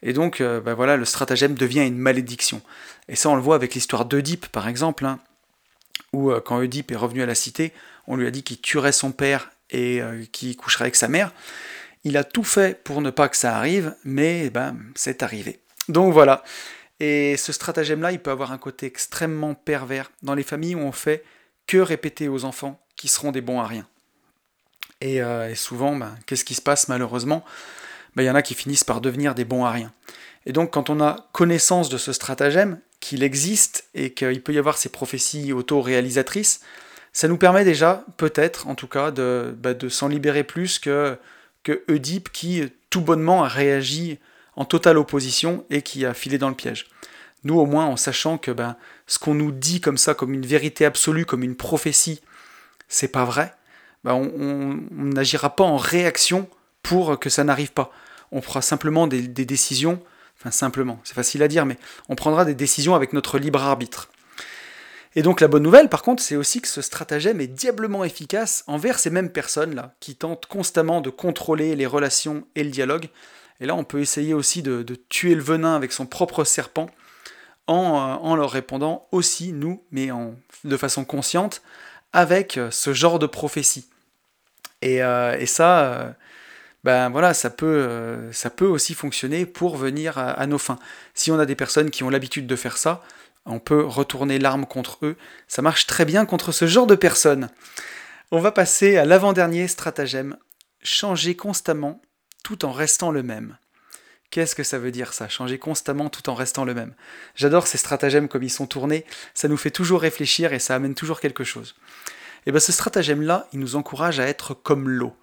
[0.03, 2.63] Et donc, bah voilà, le stratagème devient une malédiction.
[3.09, 5.19] Et ça, on le voit avec l'histoire d'Oedipe, par exemple, hein,
[6.15, 7.75] où quand Oedipe est revenu à la cité,
[8.07, 10.01] on lui a dit qu'il tuerait son père et
[10.33, 11.35] qu'il coucherait avec sa mère.
[12.05, 15.61] Il a tout fait pour ne pas que ça arrive, mais ben, c'est arrivé.
[15.89, 16.43] Donc voilà.
[16.99, 20.93] Et ce stratagème-là, il peut avoir un côté extrêmement pervers dans les familles où on
[20.93, 21.25] fait
[21.67, 23.87] que répéter aux enfants qui seront des bons à rien.
[25.01, 27.45] Et, euh, souvent, ben, qu'est-ce qui se passe malheureusement?
[28.17, 29.93] Ben, Il y en a qui finissent par devenir des bons à rien.
[30.47, 34.59] Et donc quand on a connaissance de ce stratagème, qu'il existe et qu'il peut y
[34.59, 36.61] avoir ces prophéties auto-réalisatrices,
[37.13, 41.17] ça nous permet déjà, peut-être en tout cas, de, ben, de s'en libérer plus que
[41.63, 44.19] que Oedipe qui tout bonnement a réagi
[44.57, 46.87] en totale opposition et qui a filé dans le piège.
[47.45, 50.45] Nous au moins en sachant que ben, ce qu'on nous dit comme ça, comme une
[50.45, 52.21] vérité absolue, comme une prophétie,
[52.89, 53.55] c'est pas vrai,
[54.05, 56.49] ben, on n'agira pas en réaction
[56.83, 57.93] pour que ça n'arrive pas.
[58.33, 60.03] On fera simplement des, décisions
[60.39, 61.77] Enfin, simplement, c'est facile à dire, mais
[62.09, 64.09] on prendra des décisions avec notre libre arbitre.
[65.17, 68.63] Et donc la bonne nouvelle, par contre, c'est aussi que ce stratagème est diablement efficace
[68.67, 73.09] envers ces mêmes personnes-là, qui tentent constamment de contrôler les relations et le dialogue.
[73.61, 76.89] Et là, on peut essayer aussi de, tuer le venin avec son propre serpent,
[77.67, 80.09] en, euh, leur répondant aussi, nous, mais
[80.65, 81.63] de façon consciente,
[82.13, 83.89] avec euh, ce genre de prophétie.
[84.83, 86.15] Et, euh, ça,
[86.85, 90.79] ben voilà, ça peut, ça peut aussi fonctionner pour venir à nos fins.
[91.13, 93.03] Si on a des personnes qui ont l'habitude de faire ça,
[93.47, 95.17] on peut retourner l'arme contre eux.
[95.49, 97.51] Ça marche très bien contre ce genre de personnes.
[98.31, 100.37] On va passer à l'avant-dernier stratagème.
[100.83, 102.01] Changer constamment
[102.45, 103.57] tout en restant le même.
[104.31, 106.95] Qu'est-ce que ça veut dire ça Changer constamment tout en restant le même?
[107.35, 110.95] J'adore ces stratagèmes comme ils sont tournés, ça nous fait toujours réfléchir et ça amène
[110.95, 111.75] toujours quelque chose.
[112.41, 115.15] Et eh bien ce stratagème-là, il nous encourage à être comme l'eau.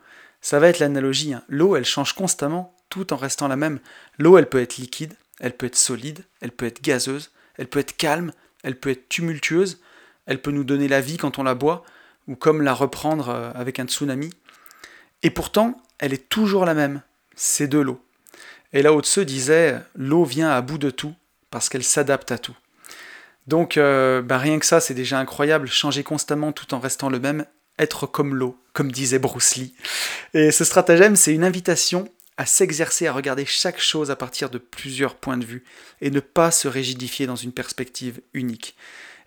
[0.42, 1.34] Ça va être l'analogie.
[1.34, 1.44] Hein.
[1.48, 3.80] L'eau, elle change constamment tout en restant la même.
[4.20, 7.80] L'eau, elle peut être liquide, elle peut être solide, elle peut être gazeuse, elle peut
[7.80, 8.32] être calme,
[8.64, 9.82] elle peut être tumultueuse,
[10.26, 11.84] elle peut nous donner la vie quand on la boit,
[12.28, 14.32] ou comme la reprendre euh, avec un tsunami.
[15.24, 17.02] Et pourtant, elle est toujours la même,
[17.36, 18.02] c'est de l'eau.
[18.74, 21.16] Et là, Tse disait, l'eau vient à bout de tout,
[21.50, 22.56] parce qu'elle s'adapte à tout.
[23.48, 27.20] Donc, euh, bah, rien que ça, c'est déjà incroyable, changer constamment tout en restant le
[27.20, 27.46] même,
[27.80, 29.74] être comme l'eau, comme disait Bruce Lee.
[30.34, 34.60] Et ce stratagème, c'est une invitation à s'exercer à regarder chaque chose à partir de
[34.60, 35.64] plusieurs points de vue
[36.02, 38.76] et ne pas se rigidifier dans une perspective unique.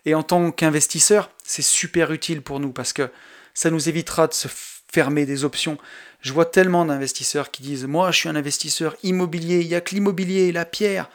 [0.05, 3.09] Et en tant qu'investisseur, c'est super utile pour nous parce que
[3.53, 4.47] ça nous évitera de se
[4.91, 5.77] fermer des options.
[6.21, 9.81] Je vois tellement d'investisseurs qui disent Moi, je suis un investisseur immobilier, il n'y a
[9.81, 11.09] que l'immobilier, la pierre.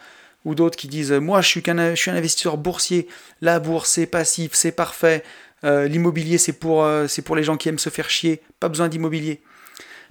[0.45, 3.07] Ou d'autres qui disent Moi, je suis, un investisseur boursier,
[3.41, 5.23] la bourse, c'est passif, c'est parfait.
[5.63, 9.41] Euh, l'immobilier, euh, c'est pour les gens qui aiment se faire chier, pas besoin d'immobilier.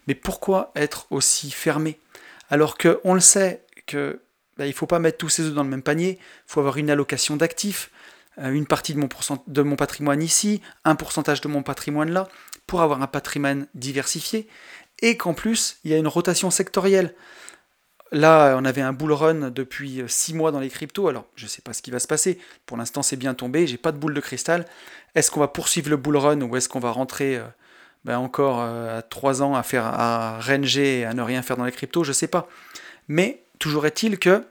[0.07, 1.99] Mais pourquoi être aussi fermé?
[2.51, 4.21] Alors qu'on le sait que
[4.57, 6.61] bah, il ne faut pas mettre tous ses œufs dans le même panier, il faut
[6.61, 7.91] avoir une allocation d'actifs,
[8.39, 12.29] euh, une partie de mon, patrimoine ici, un pourcentage de mon patrimoine là,
[12.67, 14.49] pour avoir un patrimoine diversifié,
[15.03, 17.15] et qu'en plus, il y a une rotation sectorielle.
[18.13, 21.49] Là, on avait un bull run depuis 6 mois dans les cryptos, alors je ne
[21.49, 22.39] sais pas ce qui va se passer.
[22.65, 24.65] Pour l'instant, c'est bien tombé, j'ai pas de boule de cristal.
[25.15, 27.45] Est-ce qu'on va poursuivre le bull run ou est-ce qu'on va rentrer euh,
[28.07, 31.65] ben encore euh, à 3 ans à faire à ranger à ne rien faire dans
[31.65, 32.49] les cryptos, je sais pas.
[33.09, 34.45] Mais toujours est-il que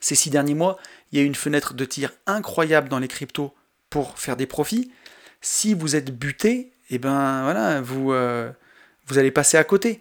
[0.00, 0.78] ces six derniers mois,
[1.10, 3.52] il y a eu une fenêtre de tir incroyable dans les cryptos
[3.90, 4.92] pour faire des profits.
[5.40, 8.50] Si vous êtes buté, et eh ben voilà, vous, euh,
[9.08, 10.00] vous allez passer à côté.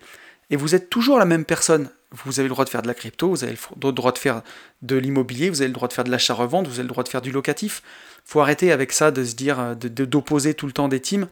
[0.51, 1.89] Et vous êtes toujours la même personne.
[2.11, 4.43] Vous avez le droit de faire de la crypto, vous avez le droit de faire
[4.83, 7.09] de l'immobilier, vous avez le droit de faire de l'achat-revente, vous avez le droit de
[7.09, 7.81] faire du locatif.
[8.25, 11.27] faut arrêter avec ça de se dire, euh, d'opposer tout le temps des teams.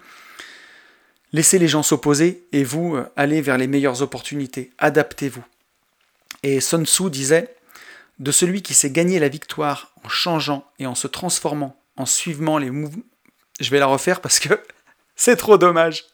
[1.33, 4.69] Laissez les gens s'opposer et vous euh, allez vers les meilleures opportunités.
[4.77, 5.43] Adaptez-vous.
[6.43, 7.55] Et Sun Tzu disait
[8.19, 12.59] De celui qui sait gagner la victoire en changeant et en se transformant, en suivant
[12.59, 13.03] les mouvements.
[13.59, 14.53] Je vais la refaire parce que
[15.15, 16.05] c'est trop dommage.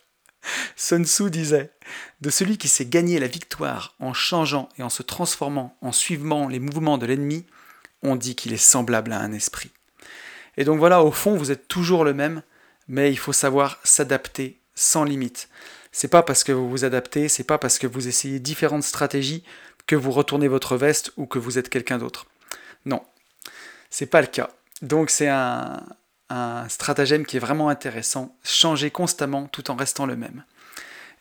[0.78, 1.74] Sun Tzu disait
[2.22, 6.48] De celui qui sait gagner la victoire en changeant et en se transformant, en suivant
[6.48, 7.46] les mouvements de l'ennemi,
[8.04, 9.72] on dit qu'il est semblable à un esprit.
[10.56, 12.42] Et donc voilà, au fond, vous êtes toujours le même,
[12.88, 15.50] mais il faut savoir s'adapter sans limite.
[15.92, 19.44] C'est pas parce que vous vous adaptez, c'est pas parce que vous essayez différentes stratégies
[19.88, 22.28] que vous retournez votre veste ou que vous êtes quelqu'un d'autre.
[22.86, 23.04] Non,
[23.90, 24.50] c'est pas le cas.
[24.82, 25.84] Donc c'est un,
[26.30, 30.44] un stratagème qui est vraiment intéressant, changer constamment tout en restant le même.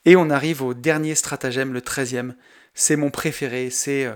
[0.05, 2.37] Et on arrive au dernier stratagème, le treizième.
[2.75, 4.15] C'est mon préféré, c'est euh,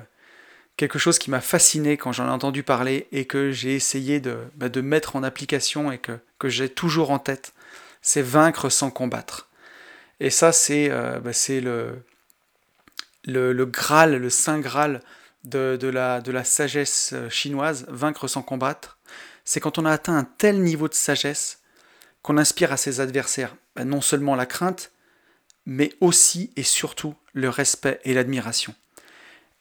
[0.77, 4.39] quelque chose qui m'a fasciné quand j'en ai entendu parler et que j'ai essayé de,
[4.55, 7.53] bah, de, mettre en application et que, que j'ai toujours en tête
[8.03, 9.49] c'est vaincre sans combattre.
[10.21, 12.05] Et ça, c'est euh, bah, le,
[13.25, 15.01] le, Graal, le Saint Graal
[15.45, 18.99] de, la, de la sagesse euh, chinoise, vaincre sans combattre.
[19.45, 21.61] C'est quand on a atteint un tel niveau de sagesse
[22.23, 24.93] qu'on inspire à ses adversaires bah, non seulement la crainte,
[25.67, 28.75] mais aussi et surtout le respect et l'admiration.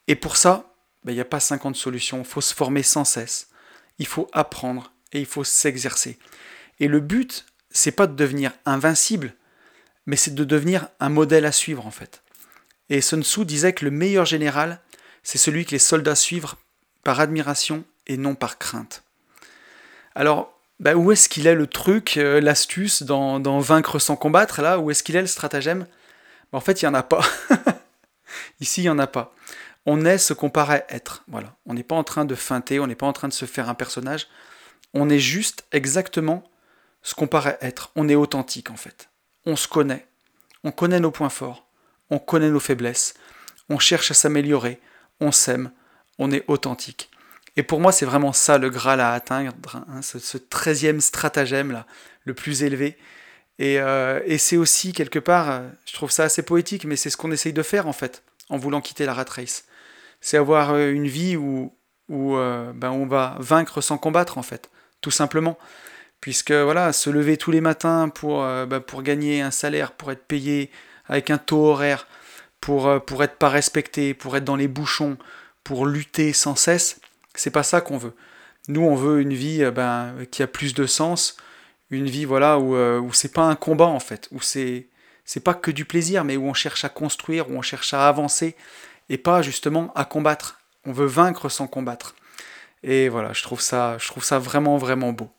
[0.07, 0.73] Et pour ça,
[1.03, 3.49] bah, il n'y a pas 50 solutions, il faut se former sans cesse,
[3.97, 6.19] il faut apprendre et il faut s'exercer.
[6.79, 9.33] Et le but, c'est pas de devenir invincible,
[10.05, 12.23] mais c'est de devenir un modèle à suivre en fait.
[12.89, 14.79] Et Sun Tzu disait que le meilleur général,
[15.23, 16.55] c'est celui que les soldats suivent
[17.03, 19.03] par admiration et non par crainte.
[20.15, 24.79] Alors, bah, où est-ce qu'il est le truc, euh, l'astuce dans, vaincre sans combattre, là?
[24.79, 25.85] Où est-ce qu'il est le stratagème?
[26.51, 27.21] Bah, En fait, il n'y en a pas.
[28.59, 29.33] Ici, il n'y en a pas.
[29.85, 31.23] On est ce qu'on paraît être.
[31.27, 31.55] Voilà.
[31.65, 33.69] On n'est pas en train de feinter, on n'est pas en train de se faire
[33.69, 34.27] un personnage.
[34.93, 36.43] On est juste exactement
[37.03, 37.91] ce qu'on paraît être.
[37.95, 39.09] On est authentique en fait.
[39.45, 40.05] On se connaît.
[40.63, 41.67] On connaît nos points forts.
[42.09, 43.13] On connaît nos faiblesses.
[43.69, 44.79] On cherche à s'améliorer.
[45.19, 45.71] On s'aime.
[46.19, 47.11] on est authentique.
[47.57, 51.85] Et pour moi, c'est vraiment ça le Graal à atteindre, hein, ce, treizième stratagème là,
[52.25, 52.97] le plus élevé.
[53.59, 57.17] Euh, et, c'est aussi quelque part, euh, je trouve ça assez poétique, mais c'est ce
[57.17, 59.65] qu'on essaye de faire en fait, en voulant quitter la rat race.
[60.21, 61.75] C'est avoir euh, une vie où,
[62.09, 64.69] où ben, on va vaincre sans combattre en fait,
[65.01, 65.57] tout simplement.
[66.21, 70.25] Puisque voilà, se lever tous les matins pour, ben, pour gagner un salaire, pour être
[70.25, 70.69] payé
[71.07, 72.07] avec un taux horaire,
[72.59, 75.17] pour, pour être pas respecté, pour être dans les bouchons,
[75.63, 77.01] pour lutter sans cesse,
[77.33, 78.13] c'est pas ça qu'on veut.
[78.67, 81.37] Nous, on veut une vie ben, qui a plus de sens,
[81.91, 84.87] une vie voilà où, euh, où c'est pas un combat en fait, où c'est
[85.23, 88.07] c'est pas que du plaisir, mais où on cherche à construire, où on cherche à
[88.07, 88.55] avancer,
[89.09, 90.59] et pas justement à combattre.
[90.85, 92.15] On veut vaincre sans combattre.
[92.83, 95.29] Et voilà, je trouve ça, je trouve ça vraiment vraiment beau.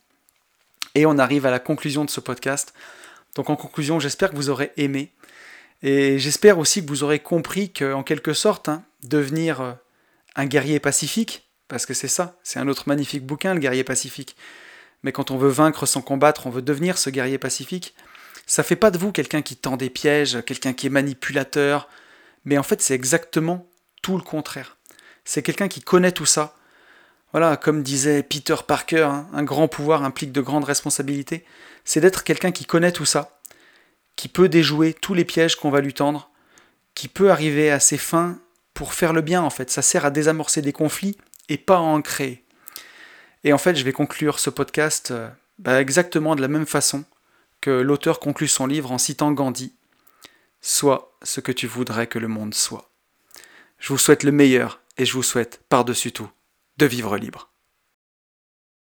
[0.95, 2.74] Et on arrive à la conclusion de ce podcast.
[3.34, 5.12] Donc en conclusion, j'espère que vous aurez aimé.
[5.82, 9.72] Et j'espère aussi que vous aurez compris qu'en quelque sorte, hein, devenir euh,
[10.36, 14.36] un guerrier pacifique, parce que c'est ça, c'est un autre magnifique bouquin, le guerrier pacifique,
[15.03, 17.95] mais quand on veut vaincre sans combattre, on veut devenir ce guerrier pacifique,
[18.47, 21.88] ça fait pas de vous quelqu'un qui tend des pièges, quelqu'un qui est manipulateur,
[22.45, 23.66] mais en fait c'est exactement
[24.03, 24.76] tout le contraire.
[25.24, 26.57] C'est quelqu'un qui connaît tout ça.
[27.33, 31.45] Voilà, comme disait Peter Parker, hein, un grand pouvoir implique de grandes responsabilités.
[31.85, 33.41] C'est d'être quelqu'un qui connaît tout ça,
[34.16, 36.30] qui peut déjouer tous les pièges qu'on va lui tendre,
[36.95, 38.39] qui peut arriver à ses fins
[38.74, 39.70] pour faire le bien en fait.
[39.70, 41.16] Ça sert à désamorcer des conflits
[41.49, 42.45] et pas à en créer.
[43.45, 45.28] Et en fait, je vais conclure ce podcast euh,
[45.59, 47.05] bah, exactement de la même façon
[47.61, 49.72] que l'auteur conclut son livre en citant Gandhi.
[50.61, 52.91] Sois ce que tu voudrais que le monde soit.
[53.78, 56.30] Je vous souhaite le meilleur et je vous souhaite, par-dessus tout,
[56.77, 57.51] de vivre libre.